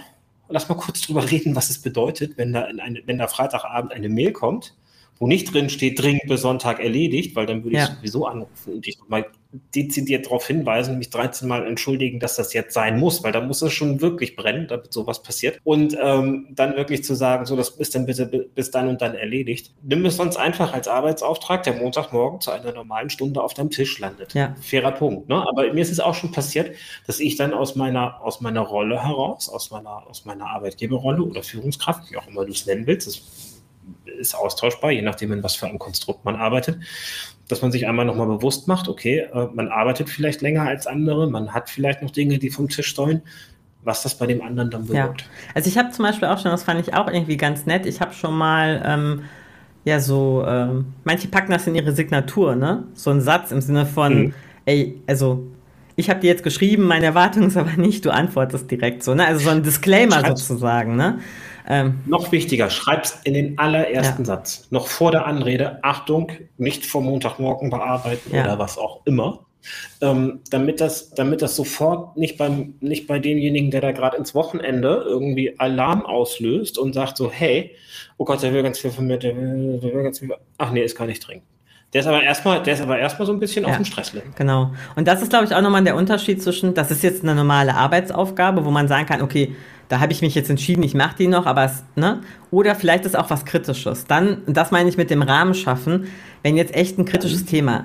[0.50, 4.10] lass mal kurz drüber reden, was es bedeutet, wenn da, eine, wenn da Freitagabend eine
[4.10, 4.74] Mail kommt
[5.18, 7.84] wo nicht drin steht, dringend bis Sonntag erledigt, weil dann würde ja.
[7.84, 9.26] ich sowieso anrufen und dich nochmal
[9.74, 13.60] dezidiert darauf hinweisen, mich 13 Mal entschuldigen, dass das jetzt sein muss, weil da muss
[13.60, 15.60] es schon wirklich brennen, damit sowas passiert.
[15.62, 19.14] Und ähm, dann wirklich zu sagen, so, das ist dann bitte bis dann und dann
[19.14, 19.74] erledigt.
[19.82, 23.98] Nimm es sonst einfach als Arbeitsauftrag, der Montagmorgen zu einer normalen Stunde auf deinem Tisch
[23.98, 24.32] landet.
[24.32, 24.56] Ja.
[24.62, 25.28] Fairer Punkt.
[25.28, 25.44] Ne?
[25.46, 26.74] Aber mir ist es auch schon passiert,
[27.06, 31.42] dass ich dann aus meiner, aus meiner Rolle heraus, aus meiner, aus meiner Arbeitgeberrolle oder
[31.42, 33.22] Führungskraft, wie auch immer du es nennen willst, das
[34.18, 36.78] ist austauschbar, je nachdem, in was für einem Konstrukt man arbeitet,
[37.52, 41.30] dass man sich einmal nochmal bewusst macht, okay, äh, man arbeitet vielleicht länger als andere,
[41.30, 43.22] man hat vielleicht noch Dinge, die vom Tisch sollen,
[43.84, 45.22] was das bei dem anderen dann bewirkt.
[45.22, 45.26] Ja.
[45.54, 48.00] Also ich habe zum Beispiel auch schon, das fand ich auch irgendwie ganz nett, ich
[48.00, 49.22] habe schon mal, ähm,
[49.84, 52.84] ja so, ähm, manche packen das in ihre Signatur, ne?
[52.94, 54.34] So ein Satz im Sinne von, mhm.
[54.64, 55.46] ey, also
[55.96, 59.26] ich habe dir jetzt geschrieben, meine Erwartung ist aber nicht, du antwortest direkt so, ne?
[59.26, 60.46] Also so ein Disclaimer Schreib's.
[60.46, 61.18] sozusagen, ne?
[61.68, 64.26] Ähm, Noch wichtiger, schreib's in den allerersten ja.
[64.26, 64.68] Satz.
[64.70, 68.44] Noch vor der Anrede, Achtung, nicht vor Montagmorgen bearbeiten ja.
[68.44, 69.46] oder was auch immer.
[70.00, 74.34] Ähm, damit, das, damit das sofort nicht, beim, nicht bei demjenigen, der da gerade ins
[74.34, 77.76] Wochenende irgendwie Alarm auslöst und sagt so, hey,
[78.16, 80.34] oh Gott, der will ganz viel von mir, der will, der will ganz viel.
[80.58, 81.44] Ach nee, ist gar nicht dringend.
[81.92, 84.30] Der ist aber erstmal, der ist aber erstmal so ein bisschen ja, auf dem Stresslevel.
[84.36, 84.72] Genau.
[84.96, 87.74] Und das ist, glaube ich, auch nochmal der Unterschied zwischen, das ist jetzt eine normale
[87.74, 89.54] Arbeitsaufgabe, wo man sagen kann, okay,
[89.88, 92.22] da habe ich mich jetzt entschieden, ich mache die noch, aber es, ne?
[92.50, 94.06] Oder vielleicht ist auch was Kritisches.
[94.06, 96.06] Dann, das meine ich mit dem Rahmen schaffen,
[96.42, 97.84] wenn jetzt echt ein kritisches Thema,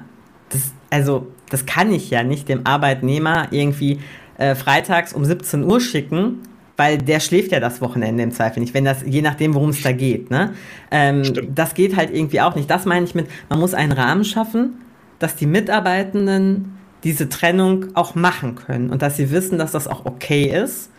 [0.50, 4.00] das, also, das kann ich ja nicht dem Arbeitnehmer irgendwie
[4.38, 6.43] äh, freitags um 17 Uhr schicken,
[6.78, 9.82] weil der schläft ja das Wochenende im Zweifel nicht, wenn das, je nachdem, worum es
[9.82, 10.30] da geht.
[10.32, 10.54] Ne?
[10.92, 12.70] Ähm, das geht halt irgendwie auch nicht.
[12.70, 14.82] Das meine ich mit, man muss einen Rahmen schaffen,
[15.20, 20.06] dass die Mitarbeitenden diese Trennung auch machen können und dass sie wissen, dass das auch
[20.06, 20.90] okay ist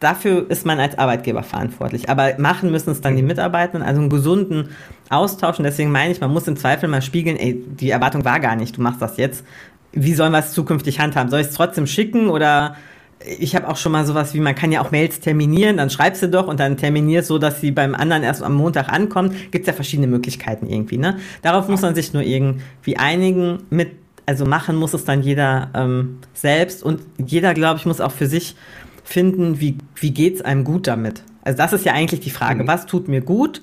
[0.00, 2.08] dafür ist man als Arbeitgeber verantwortlich.
[2.08, 4.70] Aber machen müssen es dann die Mitarbeitenden, also einen gesunden
[5.10, 5.58] Austausch.
[5.58, 8.56] Und deswegen meine ich, man muss im Zweifel mal spiegeln, ey, die Erwartung war gar
[8.56, 9.44] nicht, du machst das jetzt.
[9.92, 11.30] Wie sollen wir es zukünftig handhaben?
[11.30, 12.76] Soll ich es trotzdem schicken oder
[13.24, 16.22] ich habe auch schon mal sowas wie, man kann ja auch Mails terminieren, dann schreibst
[16.22, 19.34] du doch und dann terminierst so, dass sie beim anderen erst am Montag ankommt.
[19.50, 20.96] Gibt es ja verschiedene Möglichkeiten irgendwie.
[20.96, 21.18] Ne?
[21.42, 23.58] Darauf muss man sich nur irgendwie einigen.
[23.68, 23.92] Mit,
[24.26, 28.26] also machen muss es dann jeder ähm, selbst und jeder, glaube ich, muss auch für
[28.26, 28.56] sich
[29.04, 31.22] finden, wie, wie geht es einem gut damit?
[31.42, 32.68] Also das ist ja eigentlich die Frage, mhm.
[32.68, 33.60] was tut mir gut,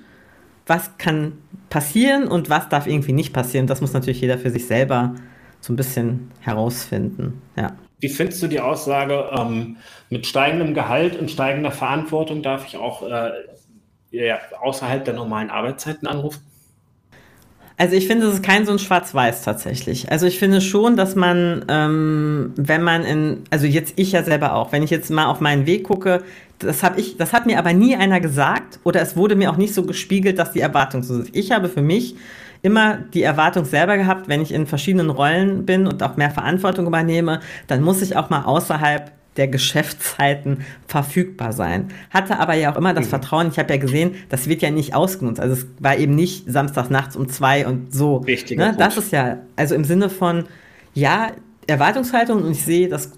[0.66, 1.34] was kann
[1.70, 3.66] passieren und was darf irgendwie nicht passieren.
[3.66, 5.16] Das muss natürlich jeder für sich selber
[5.62, 7.42] so ein bisschen herausfinden.
[7.56, 7.74] Ja.
[8.00, 9.78] Wie findest du die Aussage, ähm,
[10.10, 13.32] mit steigendem Gehalt und steigender Verantwortung darf ich auch äh,
[14.12, 16.42] ja, außerhalb der normalen Arbeitszeiten anrufen?
[17.80, 20.12] Also ich finde, es ist kein so ein Schwarz-Weiß tatsächlich.
[20.12, 24.54] Also ich finde schon, dass man, ähm, wenn man in, also jetzt ich ja selber
[24.54, 26.24] auch, wenn ich jetzt mal auf meinen Weg gucke,
[26.58, 29.58] das habe ich, das hat mir aber nie einer gesagt oder es wurde mir auch
[29.58, 31.36] nicht so gespiegelt, dass die Erwartung so ist.
[31.36, 32.16] Ich habe für mich
[32.68, 36.86] immer die Erwartung selber gehabt, wenn ich in verschiedenen Rollen bin und auch mehr Verantwortung
[36.86, 41.90] übernehme, dann muss ich auch mal außerhalb der Geschäftszeiten verfügbar sein.
[42.10, 43.10] Hatte aber ja auch immer das mhm.
[43.12, 45.40] Vertrauen, ich habe ja gesehen, das wird ja nicht ausgenutzt.
[45.40, 48.26] Also es war eben nicht samstags nachts um zwei und so.
[48.26, 48.58] Wichtig.
[48.58, 48.76] Ne?
[48.78, 50.46] Das ist ja, also im Sinne von,
[50.94, 51.32] ja,
[51.68, 53.12] Erwartungshaltung und ich sehe das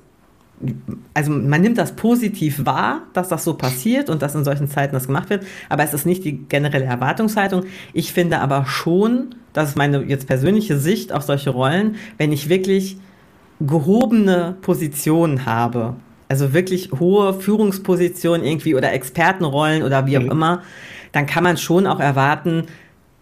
[1.13, 4.93] also man nimmt das positiv wahr, dass das so passiert und dass in solchen Zeiten
[4.93, 7.63] das gemacht wird, aber es ist nicht die generelle Erwartungshaltung.
[7.93, 12.49] Ich finde aber schon, das ist meine jetzt persönliche Sicht auf solche Rollen, wenn ich
[12.49, 12.97] wirklich
[13.61, 15.95] gehobene Positionen habe,
[16.27, 20.31] also wirklich hohe Führungspositionen irgendwie oder Expertenrollen oder wie auch mhm.
[20.31, 20.63] immer,
[21.11, 22.65] dann kann man schon auch erwarten,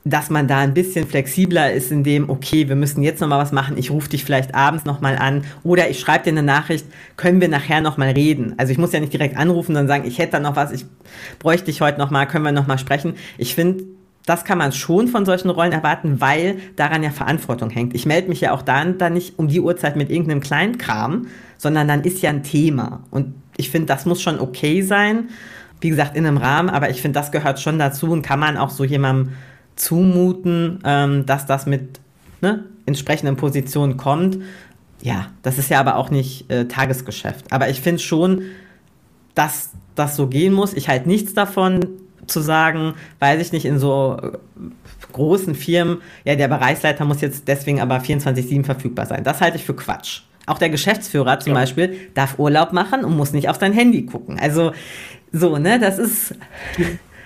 [0.09, 3.39] dass man da ein bisschen flexibler ist in dem, okay, wir müssen jetzt noch mal
[3.39, 6.43] was machen, ich rufe dich vielleicht abends noch mal an oder ich schreibe dir eine
[6.43, 8.53] Nachricht, können wir nachher noch mal reden.
[8.57, 10.85] Also ich muss ja nicht direkt anrufen und sagen, ich hätte da noch was, ich
[11.39, 13.15] bräuchte dich heute noch mal, können wir noch mal sprechen.
[13.37, 13.83] Ich finde,
[14.25, 17.95] das kann man schon von solchen Rollen erwarten, weil daran ja Verantwortung hängt.
[17.95, 21.87] Ich melde mich ja auch dann, dann nicht um die Uhrzeit mit irgendeinem Kleinkram, sondern
[21.87, 23.03] dann ist ja ein Thema.
[23.09, 25.29] Und ich finde, das muss schon okay sein.
[25.79, 28.57] Wie gesagt, in einem Rahmen, aber ich finde, das gehört schon dazu und kann man
[28.57, 29.33] auch so jemandem
[29.77, 31.99] zumuten, ähm, dass das mit
[32.41, 34.39] ne, entsprechenden Positionen kommt.
[35.01, 37.51] Ja, das ist ja aber auch nicht äh, Tagesgeschäft.
[37.51, 38.41] Aber ich finde schon,
[39.35, 40.73] dass das so gehen muss.
[40.73, 41.85] Ich halte nichts davon,
[42.27, 44.31] zu sagen, weiß ich nicht, in so äh,
[45.13, 49.23] großen Firmen, ja, der Bereichsleiter muss jetzt deswegen aber 24-7 verfügbar sein.
[49.23, 50.21] Das halte ich für Quatsch.
[50.45, 51.59] Auch der Geschäftsführer zum ja.
[51.59, 54.39] Beispiel darf Urlaub machen und muss nicht auf sein Handy gucken.
[54.39, 54.71] Also
[55.31, 56.35] so, ne, das ist.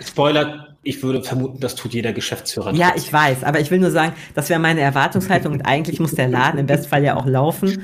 [0.04, 2.74] Spoiler, ich würde vermuten, das tut jeder Geschäftsführer.
[2.74, 6.16] Ja, ich weiß, aber ich will nur sagen, das wäre meine Erwartungshaltung und eigentlich muss
[6.16, 7.84] der Laden im Bestfall ja auch laufen.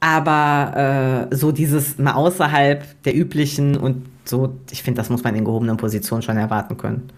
[0.00, 5.34] Aber äh, so dieses mal außerhalb der üblichen und so, ich finde, das muss man
[5.34, 7.08] in gehobenen Positionen schon erwarten können,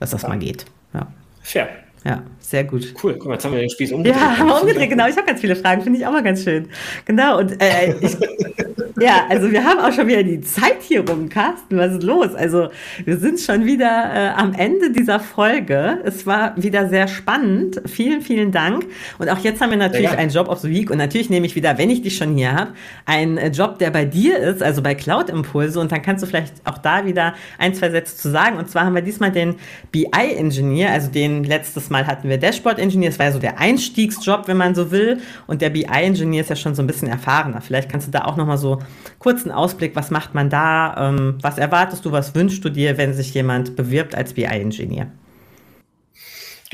[0.00, 0.28] dass das ja.
[0.28, 0.64] mal geht.
[0.94, 1.06] Ja.
[1.42, 1.68] Fair.
[2.04, 2.94] Ja, sehr gut.
[3.02, 4.20] Cool, guck mal, jetzt haben wir den Spieß umgedreht.
[4.20, 5.08] Ja, haben wir umgedreht, genau.
[5.08, 6.68] Ich habe ganz viele Fragen, finde ich auch mal ganz schön.
[7.04, 8.16] Genau, und äh, ich,
[9.00, 11.76] ja, also wir haben auch schon wieder die Zeit hier rum, Carsten.
[11.76, 12.34] Was ist los?
[12.34, 12.68] Also
[13.04, 15.98] wir sind schon wieder äh, am Ende dieser Folge.
[16.04, 17.82] Es war wieder sehr spannend.
[17.86, 18.86] Vielen, vielen Dank.
[19.18, 20.90] Und auch jetzt haben wir natürlich ja, einen Job of the Week.
[20.90, 22.72] Und natürlich nehme ich wieder, wenn ich dich schon hier habe,
[23.04, 25.80] einen äh, Job, der bei dir ist, also bei Cloud Impulse.
[25.80, 28.56] Und dann kannst du vielleicht auch da wieder ein, zwei Sätze zu sagen.
[28.56, 29.56] Und zwar haben wir diesmal den
[29.90, 33.58] BI-Engineer, also den letztes Mal Mal hatten wir Dashboard Engineer, das war ja so der
[33.58, 35.18] Einstiegsjob, wenn man so will.
[35.46, 37.62] Und der BI Engineer ist ja schon so ein bisschen erfahrener.
[37.62, 38.80] Vielleicht kannst du da auch nochmal so
[39.18, 41.08] kurzen Ausblick, was macht man da?
[41.08, 45.06] Ähm, was erwartest du, was wünschst du dir, wenn sich jemand bewirbt als BI Engineer?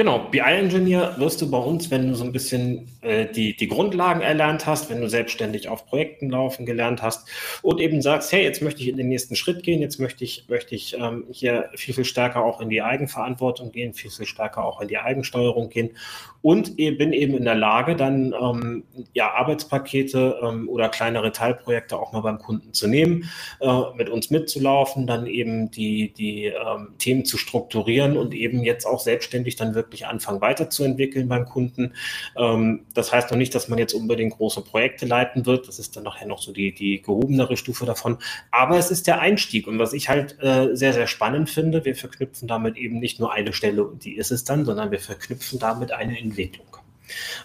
[0.03, 4.21] Genau, BI-Engineer wirst du bei uns, wenn du so ein bisschen äh, die, die Grundlagen
[4.21, 7.29] erlernt hast, wenn du selbstständig auf Projekten laufen gelernt hast
[7.62, 10.47] und eben sagst, hey, jetzt möchte ich in den nächsten Schritt gehen, jetzt möchte ich,
[10.49, 14.65] möchte ich ähm, hier viel, viel stärker auch in die Eigenverantwortung gehen, viel, viel stärker
[14.65, 15.91] auch in die Eigensteuerung gehen
[16.43, 22.12] und bin eben in der Lage, dann ähm, ja, Arbeitspakete ähm, oder kleinere Teilprojekte auch
[22.12, 27.25] mal beim Kunden zu nehmen, äh, mit uns mitzulaufen, dann eben die, die ähm, Themen
[27.25, 31.95] zu strukturieren und eben jetzt auch selbstständig dann wirklich anfangen weiterzuentwickeln beim Kunden.
[32.37, 35.69] Ähm, das heißt noch nicht, dass man jetzt unbedingt große Projekte leiten wird.
[35.69, 38.19] Das ist dann nachher noch so die, die gehobenere Stufe davon.
[38.51, 39.67] Aber es ist der Einstieg.
[39.67, 43.33] Und was ich halt äh, sehr, sehr spannend finde, wir verknüpfen damit eben nicht nur
[43.33, 46.67] eine Stelle und die ist es dann, sondern wir verknüpfen damit eine Entwicklung.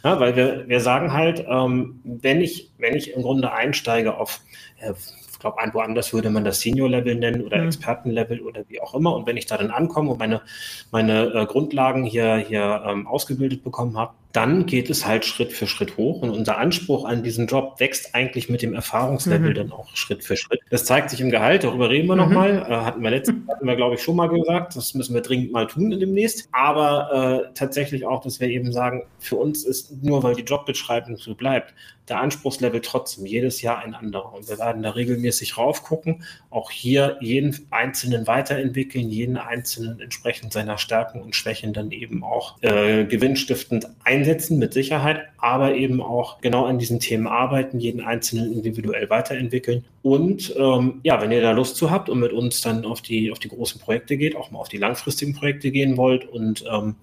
[0.04, 4.42] Ja, weil wir, wir sagen halt, ähm, wenn, ich, wenn ich im Grunde einsteige auf,
[4.80, 4.94] äh,
[5.38, 7.68] ich glaube, woanders würde man das Senior-Level nennen oder mhm.
[7.68, 9.16] Experten-Level oder wie auch immer.
[9.16, 10.42] Und wenn ich da dann ankomme und meine,
[10.90, 15.68] meine äh, Grundlagen hier, hier ähm, ausgebildet bekommen habe, dann geht es halt Schritt für
[15.68, 19.56] Schritt hoch und unser Anspruch an diesen Job wächst eigentlich mit dem Erfahrungslevel mhm.
[19.56, 20.60] dann auch Schritt für Schritt.
[20.70, 22.22] Das zeigt sich im Gehalt, darüber reden wir mhm.
[22.22, 22.66] nochmal.
[22.70, 24.76] Äh, hatten wir letztes hatten wir, glaube ich, schon mal gesagt.
[24.76, 26.50] Das müssen wir dringend mal tun demnächst.
[26.52, 31.18] Aber äh, tatsächlich auch, dass wir eben sagen, für uns ist nur, weil die Jobbeschreibung
[31.18, 31.74] so bleibt,
[32.08, 34.34] der Anspruchslevel trotzdem jedes Jahr ein anderer.
[34.34, 40.78] Und wir werden da regelmäßig raufgucken, auch hier jeden Einzelnen weiterentwickeln, jeden Einzelnen entsprechend seiner
[40.78, 46.42] Stärken und Schwächen dann eben auch äh, gewinnstiftend einsetzen einsetzen, mit Sicherheit, aber eben auch
[46.42, 49.86] genau an diesen Themen arbeiten, jeden Einzelnen individuell weiterentwickeln.
[50.02, 53.32] Und ähm, ja, wenn ihr da Lust zu habt und mit uns dann auf die,
[53.32, 56.96] auf die großen Projekte geht, auch mal auf die langfristigen Projekte gehen wollt und ähm,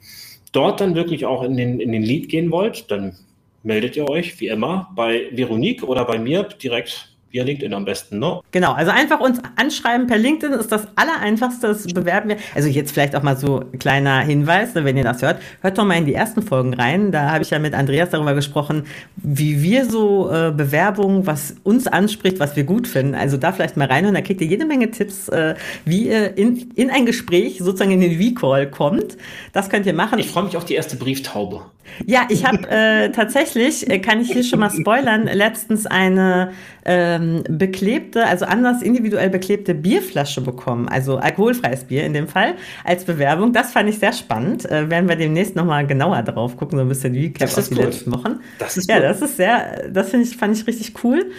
[0.53, 3.17] dort dann wirklich auch in den, in den Lead gehen wollt, dann
[3.63, 8.21] meldet ihr euch wie immer bei Veronique oder bei mir direkt via LinkedIn am besten,
[8.21, 8.41] ne?
[8.53, 12.37] Genau, also einfach uns anschreiben per LinkedIn ist das allereinfachste, das bewerben wir.
[12.55, 15.77] Also jetzt vielleicht auch mal so ein kleiner Hinweis, ne, wenn ihr das hört, hört
[15.77, 17.11] doch mal in die ersten Folgen rein.
[17.11, 18.85] Da habe ich ja mit Andreas darüber gesprochen,
[19.17, 23.17] wie wir so äh, Bewerbungen, was uns anspricht, was wir gut finden.
[23.17, 26.39] Also da vielleicht mal rein und da kriegt ihr jede Menge Tipps, äh, wie ihr
[26.39, 29.17] in, in ein Gespräch sozusagen in den V-Call kommt.
[29.53, 30.21] Das könnt ihr machen.
[30.21, 31.63] Ich freue mich auf die erste Brieftaube.
[32.07, 36.53] Ja, ich habe äh, tatsächlich, äh, kann ich hier schon mal spoilern, letztens eine
[36.85, 42.55] ähm, beklebte, also anders individuell beklebte Bierflasche bekommen, also alkoholfreies Bier in dem Fall,
[42.85, 43.53] als Bewerbung.
[43.53, 44.71] Das fand ich sehr spannend.
[44.71, 47.85] Äh, werden wir demnächst nochmal genauer drauf gucken, so ein bisschen wie auf die gut.
[47.85, 48.41] letzten Wochen.
[48.59, 49.05] Das ist ja, gut.
[49.05, 51.31] das ist sehr, das finde ich, fand ich richtig cool.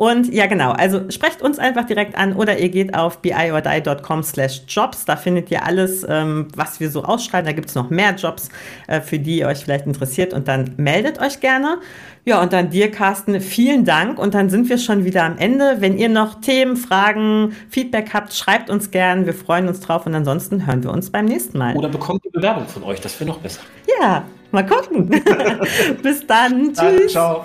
[0.00, 0.70] Und ja, genau.
[0.70, 5.04] Also sprecht uns einfach direkt an oder ihr geht auf biordie.com slash jobs.
[5.04, 7.44] Da findet ihr alles, ähm, was wir so ausschreiben.
[7.44, 8.48] Da gibt es noch mehr Jobs,
[8.86, 10.32] äh, für die ihr euch vielleicht interessiert.
[10.32, 11.80] Und dann meldet euch gerne.
[12.24, 14.18] Ja, und dann dir, Carsten, vielen Dank.
[14.18, 15.76] Und dann sind wir schon wieder am Ende.
[15.80, 19.26] Wenn ihr noch Themen, Fragen, Feedback habt, schreibt uns gern.
[19.26, 20.06] Wir freuen uns drauf.
[20.06, 21.76] Und ansonsten hören wir uns beim nächsten Mal.
[21.76, 23.02] Oder bekommt die Bewerbung von euch.
[23.02, 23.60] Das wäre noch besser.
[24.00, 25.10] Ja, mal gucken.
[26.02, 26.72] Bis dann.
[26.72, 27.12] Dann, Tschüss.
[27.12, 27.44] ciao.